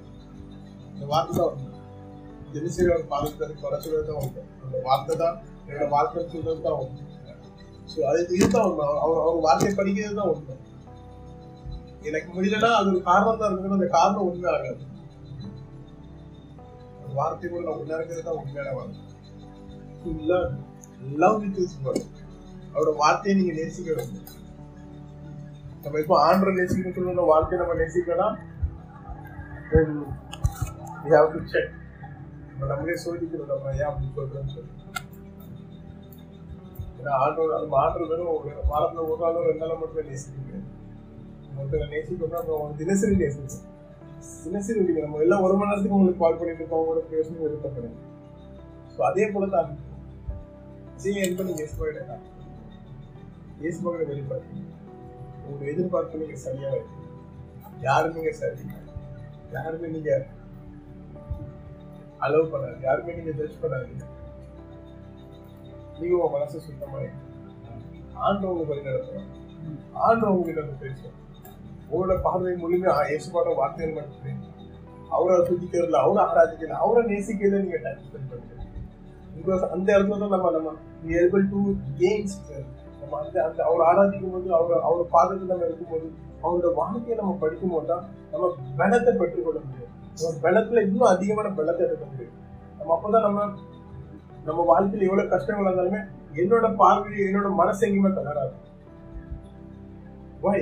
இந்த 0.93 1.05
வார்த்தை 1.13 1.45
தினசரி 2.55 2.89
ஒரு 2.89 3.05
பாதத்தை 3.09 3.55
குறை 3.55 3.77
சொல்றது 3.79 4.13
அந்த 4.63 4.77
வார்த்தை 4.85 5.15
தான் 5.15 5.35
என்னோட 5.65 5.87
வாழ்க்கை 5.89 6.23
சொல்றது 6.27 6.61
தான் 6.61 6.79
உண்மை 6.81 7.03
ஸோ 7.91 7.99
அது 8.09 8.19
இதுதான் 8.35 8.67
உண்மை 8.69 8.85
அவர் 8.97 9.23
அவர் 9.23 9.45
வார்த்தை 9.45 9.71
படிக்கிறது 9.73 10.19
தான் 10.21 10.31
உண்மை 10.33 10.55
எனக்கு 12.07 12.29
முடியலன்னா 12.33 12.71
அது 12.79 12.89
ஒரு 12.93 13.01
காரணம் 13.03 13.41
தான் 13.41 13.51
இருக்கணும் 13.51 13.77
அந்த 13.77 13.89
காரணம் 13.97 14.27
உண்மை 14.27 14.49
ஆகாது 14.53 14.83
வார்த்தை 17.15 17.45
கூட 17.47 17.63
நான் 17.63 17.79
உண்மையா 17.79 18.21
தான் 18.21 18.39
உண்மையான 18.39 18.73
வார்த்தை 18.77 19.03
லவ் 21.21 21.39
வித் 21.41 21.61
இஸ் 21.63 21.77
வேர்ட் 21.83 22.09
அவரோட 22.73 22.93
வார்த்தையை 23.01 23.35
நீங்க 23.37 23.53
நேசிக்கணும் 23.59 24.13
நம்ம 25.83 25.99
இப்போ 25.99 26.15
ஆண்டரை 26.25 26.53
நேசிக்கணும் 26.55 26.97
சொல்லுற 26.97 27.25
வாழ்க்கையை 27.31 27.59
நம்ம 27.61 27.79
நேசிக்கலாம் 27.81 28.35
then 29.67 29.87
we 31.01 31.11
have 31.11 31.29
இப்போ 32.55 32.65
நம்மளே 32.69 32.95
சோதிக்கிறோம் 33.03 33.49
நம்ம 33.51 33.71
ஏன் 33.75 33.87
அப்படி 33.89 34.07
சொல்றோம்னு 34.17 34.53
சொல்லி 34.55 34.73
ஏன்னா 36.99 37.13
ஆண்டோட 37.23 37.53
அது 37.57 37.67
ஆண்டர் 37.81 38.09
வெறும் 38.11 38.33
ஒரு 38.33 38.51
வாரத்தில் 38.71 39.07
ஒரு 39.07 39.19
நாளும் 39.23 39.47
ரெண்டு 39.47 39.63
நாளும் 39.63 39.81
மட்டும் 39.83 40.09
நேசிக்கிறீங்க 40.09 40.53
ஒருத்தர் 41.49 41.63
ஒருத்தரை 41.63 41.87
நேசிக்கணும்னா 41.93 42.39
அவங்க 42.49 42.77
தினசரி 42.81 43.15
நேசிக்கணும் 43.21 43.71
தினசரி 44.43 44.77
விடுங்க 44.79 45.01
நம்ம 45.05 45.21
எல்லாம் 45.25 45.43
ஒரு 45.45 45.55
மணி 45.57 45.69
நேரத்துக்கு 45.69 45.97
உங்களுக்கு 45.97 46.21
கால் 46.21 46.39
பண்ணிட்டு 46.39 46.61
இருக்கோம். 46.61 46.81
உங்களோட 46.83 47.03
பேசணும் 47.11 47.43
விருப்பப்படுங்க 47.43 47.99
ஸோ 48.95 49.01
அதே 49.09 49.25
போல 49.33 49.47
தான் 49.55 49.69
சீங்க 51.01 51.19
என் 51.25 51.37
பண்ணி 51.39 51.53
இயேசு 51.59 51.75
போயிட்டேன் 51.79 52.23
ஏசு 53.61 53.77
போகிற 53.83 54.05
வெளிப்பாடு 54.11 54.47
உங்களோட 55.41 55.67
எதிர்பார்ப்பு 55.73 56.21
நீங்கள் 56.21 56.43
சரியாக 56.45 56.75
இருக்கு. 56.75 57.01
யாருமே 57.81 58.15
நீங்கள் 58.17 58.39
சரி 58.39 58.65
யாருமே 59.55 59.87
நீங்கள் 59.95 60.23
அலோவ் 62.19 62.51
பண்ணாது 62.53 62.85
யாருமே 62.87 63.15
நீங்க 63.17 63.33
ஜட்ஜ் 63.39 63.61
பண்ணாதீங்க. 63.61 64.03
நீங்க 65.99 66.13
உங்க 66.17 66.29
மனசை 66.35 66.59
சுத்தமா 66.65 66.99
ஆண்டவங்க 68.25 68.53
உங்க 68.53 68.65
வழி 68.71 68.87
நடத்துறோம் 68.87 69.29
ஆண்டவங்க 70.05 70.43
கிட்ட 70.47 70.59
வந்து 70.63 70.81
பேசும் 70.83 71.15
உங்களோட 71.89 72.15
பார்வை 72.25 72.53
முழுமையா 72.61 72.93
இயேசுபாட 73.09 73.49
வார்த்தைகள் 73.59 73.97
மட்டுமே 73.99 74.33
அவரை 75.15 75.35
துதிக்கிறதுல 75.49 75.99
அவரை 76.05 76.21
ஆராதிக்கல 76.29 76.77
அவரை 76.85 77.01
நேசிக்கிறதுல 77.11 77.61
நீங்க 77.65 77.79
டைம் 77.85 78.05
ஸ்பெண்ட் 78.05 78.29
பண்ணுங்க. 78.31 78.53
பிகாஸ் 79.37 79.63
அந்த 79.75 79.87
இடத்துல 79.95 80.19
தான் 80.23 80.33
நம்ம 80.35 80.51
நம்ம 80.57 80.73
ஏபிள் 81.21 81.45
டு 81.53 81.61
கெயின்ஸ் 81.99 82.35
நம்ம 83.01 83.13
அந்த 83.21 83.35
அந்த 83.47 83.59
அவர் 83.69 83.83
ஆராதிக்கும் 83.89 84.35
போது 84.35 84.49
அவர் 84.59 84.85
அவர் 84.87 85.11
பாதத்தில் 85.15 85.51
நம்ம 85.53 85.67
இருக்கும்போது 85.69 86.07
அவரோட 86.43 86.69
வாழ்க்கையை 86.81 87.17
நம்ம 87.21 87.33
படிக்கும் 87.43 87.73
போது 87.75 87.87
தான் 87.93 88.03
நம்ம 88.33 88.45
பலத்தை 88.79 89.11
பெற்றுக்கொள்ள 89.21 89.59
முடியும். 89.65 89.91
பலத்துல 90.43 90.83
இன்னும் 90.87 91.11
அதிகமான 91.13 91.47
பலத்தை 91.57 91.83
எடுக்க 91.87 92.05
முடியும் 92.11 92.35
நம்ம 92.77 92.93
அப்பதான் 92.95 93.25
நம்ம 93.27 93.41
நம்ம 94.47 94.63
வாழ்க்கையில 94.71 95.07
எவ்வளவு 95.07 95.31
கஷ்டங்கள் 95.33 95.67
இருந்தாலுமே 95.67 96.01
என்னோட 96.41 96.67
பார்வை 96.81 97.19
என்னோட 97.27 97.49
மனசு 97.59 97.81
எங்கேயுமே 97.87 98.11
தளராது. 98.17 98.53
வை 100.43 100.59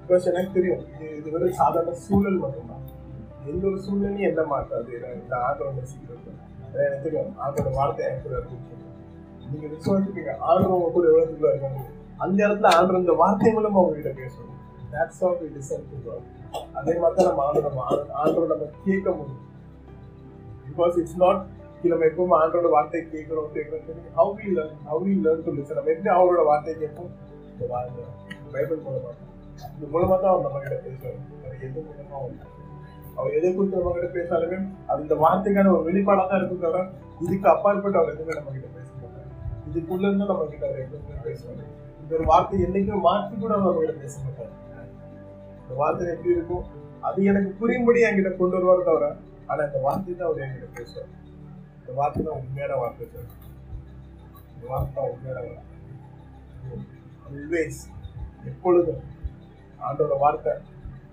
பிகாஸ் 0.00 0.28
எனக்கு 0.32 0.56
தெரியும் 0.56 0.82
இது 0.94 1.06
இது 1.18 1.28
வெறும் 1.34 1.58
சாதாரண 1.60 1.94
சூழல் 2.06 2.42
மட்டும்தான். 2.44 2.84
எந்த 3.50 3.62
ஒரு 3.70 3.78
சூழ்நிலையும் 3.84 4.28
என்ன 4.30 4.42
மாட்டாது 4.52 4.92
இந்த 5.20 5.34
ஆதரவு 5.48 5.84
எனக்கு 6.80 7.04
தெரியும் 7.06 7.32
ஆதரவு 7.44 7.76
வார்த்தை 7.78 8.02
எனக்கு 8.08 8.24
கூட 8.26 8.36
இருக்கு. 8.40 8.58
நீங்க 9.52 9.66
விசுவாசிப்பீங்க 9.74 10.32
ஆண்டவர் 10.48 10.94
கூட 10.96 11.04
எவ்வளவு 11.12 11.30
தூரம் 11.32 11.54
இருக்காங்க 11.54 11.80
அந்த 12.24 12.38
இடத்துல 12.46 12.70
ஆண்டவர் 12.76 13.02
இந்த 13.04 13.14
வார்த்தை 13.22 13.52
மூலமா 13.56 13.82
உங்ககிட்ட 13.84 14.12
பேசணும் 14.20 14.58
தட்ஸ் 14.94 15.22
ஆஃப் 15.28 15.42
இட் 15.46 15.58
இஸ் 15.60 15.72
அதே 16.78 16.94
மாதிரி 17.02 17.16
தான் 17.18 17.28
நம்ம 17.30 17.46
ஆண்டோட 17.46 17.70
ஆண்டோட 18.22 18.44
நம்ம 18.52 18.68
கேட்க 18.86 19.08
முடியும். 19.18 19.46
பிகாஸ் 20.68 20.98
இட்ஸ் 21.02 21.18
நாட் 21.24 21.40
நம்ம 21.92 22.06
எப்பவும் 22.10 22.36
ஆண்டோட 22.42 22.68
வார்த்தை 22.76 23.00
கேட்கிறோம் 23.14 23.50
கேட்கிறோம் 23.56 24.14
how 24.18 24.32
we 24.38 24.48
learn 24.56 24.78
how 24.90 25.02
we 25.08 25.14
learn 25.26 25.44
to 25.46 25.52
listen 25.58 25.78
நம்ம 25.78 25.92
எப்படி 25.94 26.10
அவரோட 26.16 26.42
வார்த்தை 26.50 26.74
கேட்போம்? 26.82 27.10
இந்த 27.52 27.66
வார்த்தை. 27.74 28.04
பைபிள் 28.54 28.80
மூலமா. 28.86 29.10
இது 29.76 29.86
மூலமா 29.94 30.16
தான் 30.22 30.32
அவர் 30.32 30.46
நம்ம 30.46 30.60
கிட்ட 30.64 30.76
பேசுவார். 30.86 31.18
அவர் 31.44 31.62
எது 31.66 31.78
மூலமா 31.88 32.16
அவர் 32.20 32.36
அவர் 33.18 33.34
எதை 33.38 33.48
குறித்து 33.56 33.78
நம்ம 33.80 33.92
கிட்ட 33.96 34.08
பேசாலுமே 34.18 34.58
அது 34.90 35.02
இந்த 35.06 35.16
வார்த்தைக்கான 35.24 35.72
ஒரு 35.76 35.84
வெளிப்பாடா 35.88 36.22
தான் 36.30 36.40
இருக்கும் 36.40 36.62
தவிர 36.64 36.82
இதுக்கு 37.24 37.48
அப்பாற்பட்டு 37.54 37.98
அவர் 38.00 38.12
எதுவுமே 38.14 38.36
நம்ம 38.38 38.52
கிட்ட 38.56 38.68
பேச 38.76 38.88
மாட்டார். 39.00 39.26
இதுக்குள்ள 39.70 40.04
இருந்து 40.08 40.30
நம்ம 40.30 40.46
கிட்ட 40.52 40.64
அவர் 40.68 40.82
எதுவுமே 40.84 41.18
பேசுவார் 41.28 41.66
இந்த 42.02 42.12
ஒரு 42.18 42.26
வார்த்தை 42.32 42.60
என்னைக்கும் 42.66 43.06
மாற்றி 43.08 43.34
கூட 43.42 43.52
அவர் 43.56 43.66
நம்ம 43.68 43.82
கிட்ட 43.84 43.96
பேச 44.04 44.14
மாட்டார். 44.26 44.52
இந்த 45.70 45.80
வார்த்தை 45.80 46.06
எப்படி 46.12 46.30
இருக்கும்? 46.36 46.64
அது 47.08 47.18
எனக்கு 47.30 47.50
புரியும்படி 47.58 48.00
என்கிட்ட 48.06 48.30
கொண்டு 48.38 48.56
வருவார் 48.56 48.88
தவிர 48.88 49.08
ஆனா 49.50 49.60
இந்த 49.68 49.80
வார்த்தை 49.84 50.12
தான் 50.14 50.28
அவர் 50.28 50.40
என்கிட்ட 50.44 50.68
பேசுவார். 50.78 51.10
இந்த 51.80 51.92
வார்த்தை 51.98 52.20
தான் 52.28 52.38
உண்மையான 52.40 52.78
வார்த்தை 52.80 53.06
சார் 53.12 53.28
இந்த 54.54 54.64
வார்த்தை 54.72 54.92
தான் 54.96 55.10
உண்மையான 55.12 55.38
வார்த்தை. 55.44 55.66
ஆல்வேஸ் 57.26 57.78
எப்பொழுதும் 58.50 59.04
ஆண்டோட 59.88 60.16
வார்த்தை 60.24 60.54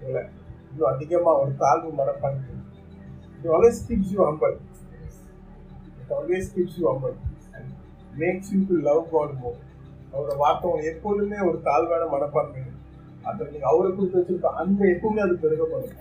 இல்லை 0.07 0.23
இன்னும் 0.69 0.89
அதிகமா 0.93 1.33
ஒரு 1.41 1.53
தாழ்வு 1.61 1.91
மனப்பான்மை. 1.99 2.55
It 3.37 3.47
always 3.57 3.77
keeps 3.87 4.09
you 4.15 4.21
humble. 4.27 4.57
It 6.01 6.09
always 6.17 6.47
keeps 6.55 6.73
you 6.79 6.87
humble. 6.91 7.15
And 7.55 7.67
makes 8.23 8.49
you 8.55 8.61
to 8.71 8.81
love 8.89 9.03
God 9.15 9.31
more. 9.43 9.59
அவரோட 10.11 10.35
வார்த்தை 10.43 10.73
எப்பொழுதுமே 10.93 11.39
ஒரு 11.49 11.59
தாழ்வான 11.69 12.09
மனப்பான்மை 12.15 12.65
அதை 13.27 13.47
நீங்க 13.51 13.67
அவரை 13.71 13.89
குறித்து 13.91 14.19
வச்சிருக்க 14.19 14.51
அன்பு 14.61 14.85
எப்பவுமே 14.93 15.21
அது 15.25 15.35
பெருகப்படும். 15.43 15.95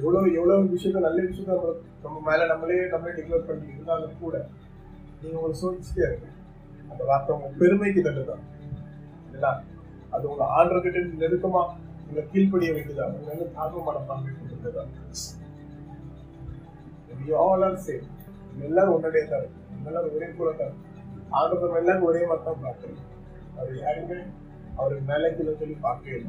எவ்வளவு 0.00 0.28
எவ்வளவு 0.38 0.72
விஷயத்த 0.74 1.00
நல்ல 1.06 1.20
விஷயத்த 1.28 1.54
நம்ம 2.02 2.16
மேல 2.26 2.46
நம்மளே 2.50 2.78
நம்மளே 2.92 3.14
டிக்ளேர் 3.18 3.48
பண்ணி 3.48 3.74
இருந்தாலும் 3.74 4.20
கூட 4.20 4.36
நீங்க 5.20 5.36
உங்களை 5.38 5.54
சோதிச்சுட்டே 5.62 6.04
இருக்கு 6.08 6.28
அந்த 6.90 7.02
வார்த்தை 7.04 7.32
உங்க 7.36 7.48
பெருமைக்கு 7.60 8.02
தள்ளுதான். 8.02 8.44
இல்லைங்களா? 9.24 9.52
அது 10.14 10.24
உங்க 10.30 10.44
ஆண்டர்கிட்ட 10.56 11.00
நெருக்கமா 11.22 11.62
உங்களை 12.02 12.22
கீழ்ப்படிய 12.32 12.70
வேண்டியதா 12.76 13.06
உங்க 13.14 13.28
வந்து 13.32 13.48
தாழ்வு 13.56 13.82
மனப்பான்மை 13.88 14.30
கொடுக்குதா 14.34 14.84
We 17.20 17.34
எல்லாரும் 18.66 18.94
ஒன்னடைய 18.94 19.22
தான் 19.24 19.40
இருக்கு. 19.40 19.58
எல்லாரும் 19.80 20.14
ஒரே 20.16 20.28
போல 20.38 20.50
தான் 20.52 20.68
இருக்கு. 20.68 20.84
ஆண்டவர் 21.30 21.80
எல்லாரும் 21.80 22.06
ஒரே 22.08 22.20
மாதிரி 22.28 22.44
தான் 22.46 22.62
பார்க்கணும் 22.62 23.04
அது 23.58 23.72
யாருமே 23.82 24.18
அவருக்கு 24.80 25.04
மேலே 25.10 25.28
கீழே 25.36 25.54
சொல்லி 25.60 25.76
பார்க்க 25.86 26.20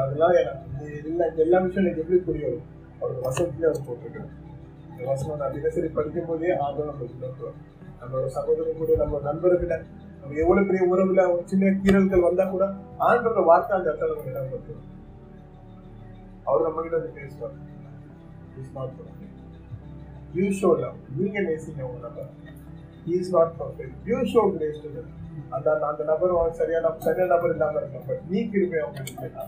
அதெல்லாம் 0.00 0.34
எனக்கு 0.40 0.88
இது 0.98 1.08
இல்லை 1.10 1.26
எல்லா 1.44 1.58
விஷயம் 1.64 1.84
எனக்கு 1.84 2.02
எப்படி 2.02 2.18
புரியும்? 2.26 2.58
அவரோட 2.98 3.20
வசனத்திலே 3.26 3.68
அவர் 3.68 3.86
போட்டிருக்காரு. 3.86 4.28
இந்த 4.90 5.02
வசனம் 5.10 5.40
நான் 5.42 5.54
தினசரி 5.56 5.88
படிக்கும் 5.96 6.28
போதே 6.30 6.50
ஆதரவு 6.64 6.88
நம்ம 6.90 7.06
சொல்லுவார் 7.12 7.56
நம்மளோட 8.00 8.26
சகோதரன் 8.36 8.80
கூட 8.80 8.96
நம்ம 9.02 9.20
நண்பர்கிட்ட 9.28 9.76
நம்ம 10.20 10.36
எவ்வளவு 10.42 10.68
பெரிய 10.68 10.82
உறவுல 10.92 11.22
சின்ன 11.52 11.72
கீரல்கள் 11.82 12.26
வந்தா 12.28 12.44
கூட 12.54 12.64
ஆண்டோட 13.08 13.42
வார்த்தை 13.50 13.72
அந்த 13.78 13.90
இடத்துல 13.90 14.14
நம்ம 14.14 14.30
இடம் 14.32 14.50
கொடுத்துரும் 14.52 14.86
அவர் 16.48 16.66
நம்ம 16.66 16.82
கிட்ட 16.82 16.98
வந்து 16.98 17.16
பேசுவார். 17.18 17.56
யூ 20.36 20.46
ஷோ 20.60 20.70
லவ் 20.82 20.98
நீங்க 21.18 21.38
நேசிங்க 21.48 21.82
உங்க 21.90 22.00
number 22.06 22.30
he 23.06 23.14
is 23.18 23.28
not 23.34 23.50
perfect. 23.58 23.92
You 24.08 24.16
show 24.32 24.42
grace 24.54 24.78
to 24.82 24.88
them. 24.94 25.06
அந்த 25.56 25.68
அந்த 25.90 26.02
நபர் 26.04 26.34
சரியான 26.60 26.92
சரியான 27.06 27.30
நபர் 27.34 27.52
இல்லாம 27.54 27.78
இருக்கலாம் 27.80 28.06
பட் 28.10 28.22
நீ 28.30 28.40
கிருபை 28.52 28.78
அவங்க 28.84 29.00
இடத்துல 29.02 29.44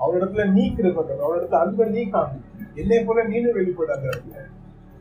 அவன் 0.00 0.16
இடத்துல 0.18 0.44
நீ 0.56 0.64
கிருபை 0.76 1.02
காட்டு. 1.02 1.36
இடத்துல 1.38 1.60
அன்பை 1.64 1.86
நீ 1.96 2.02
காமி 2.14 2.38
என்னை 2.74 2.98
போல 3.08 3.24
நீனும் 3.32 3.56
வெளிப்பட 3.58 3.92
அந்த 3.98 4.08
இடத்துல 4.12 4.46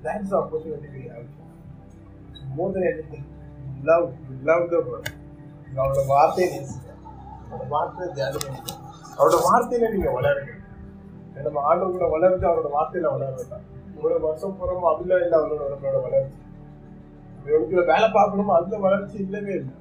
that's 0.03 0.31
opportunity 0.39 1.01
more 2.57 2.75
we 2.75 2.83
any 2.89 3.17
love 3.89 4.05
love 4.49 4.63
the 4.71 4.77
world 4.85 5.09
அவரோட 5.79 6.01
வார்த்தையை 6.11 6.47
நேசிங்க. 6.53 6.87
அவரோட 7.43 7.65
வார்த்தையை 7.73 8.07
தியானம் 8.15 8.43
பண்ணுங்க 8.45 8.71
அவரோட 9.17 9.37
வார்த்தையில 9.47 9.89
நீங்க 9.95 10.09
வளருங்க. 10.17 10.53
நம்ம 11.45 11.61
ஆண்டவர் 11.69 12.13
வளர்ந்து 12.15 12.45
அவரோட 12.49 12.69
வார்த்தையில 12.77 13.11
வளர்றதா 13.15 13.59
இவ்வளவு 13.95 14.25
வருஷம் 14.25 14.55
போறோமோ 14.59 14.87
அதுல 14.93 15.19
இல்லை 15.23 15.35
அவரோட 15.39 15.61
நம்மளோட 15.73 15.99
வளர்ச்சி. 16.07 16.37
நம்ம 17.43 17.83
வேலை 17.91 18.07
பார்க்கணுமோ 18.17 18.53
அதுல 18.59 18.79
வளர்ச்சி 18.87 19.17
இல்லவே 19.25 19.53
இல்லை. 19.61 19.75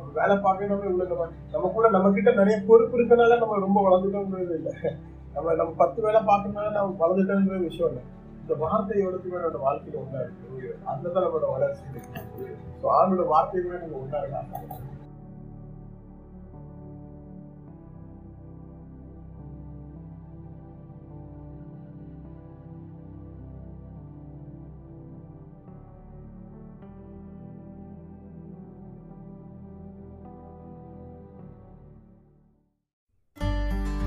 நம்ம 0.00 0.10
வேலை 0.18 0.34
பார்க்கணும் 0.44 0.84
இவ்வளவு 0.88 1.10
நம்ம 1.12 1.24
நம்ம 1.54 1.70
கூட 1.76 1.86
நம்ம 1.96 2.10
கிட்ட 2.16 2.30
நிறைய 2.40 2.56
பொறுப்பு 2.68 2.96
இருக்கனால 2.98 3.38
நம்ம 3.42 3.58
ரொம்ப 3.66 3.78
வளர்ந்துட்டோம்ன்றது 3.86 4.54
இல்லை. 4.60 4.72
நம்ம 5.34 5.52
நம்ம 5.60 5.72
பத்து 5.82 5.98
வேலை 6.06 6.20
பார்க்கறதுனால 6.30 6.72
நம்ம 6.76 6.96
வளர்ந்துட்டோம்ன்ற 7.02 7.58
விஷயம் 7.68 7.90
இல்லை. 7.90 8.04
இந்த 8.42 8.54
வார்த்தை 8.62 8.94
எவ்வளவு 9.02 9.34
என்னோட 9.38 9.58
வாழ்க்கையில 9.66 10.00
ஒன்றா 10.02 10.20
இருக்கு. 10.24 10.70
அதுதான் 10.90 11.24
நம்மளோட 11.24 11.48
வளர்ச்சி 11.56 11.84
இருக்கு. 11.92 12.48
ஸோ 12.80 12.86
ஆண்டோட 12.98 13.26
வார்த்தையுமே 13.34 13.82
நம்ம 13.84 14.00
ஒன்றா 14.04 14.20
இருக்கலாம் 14.22 14.48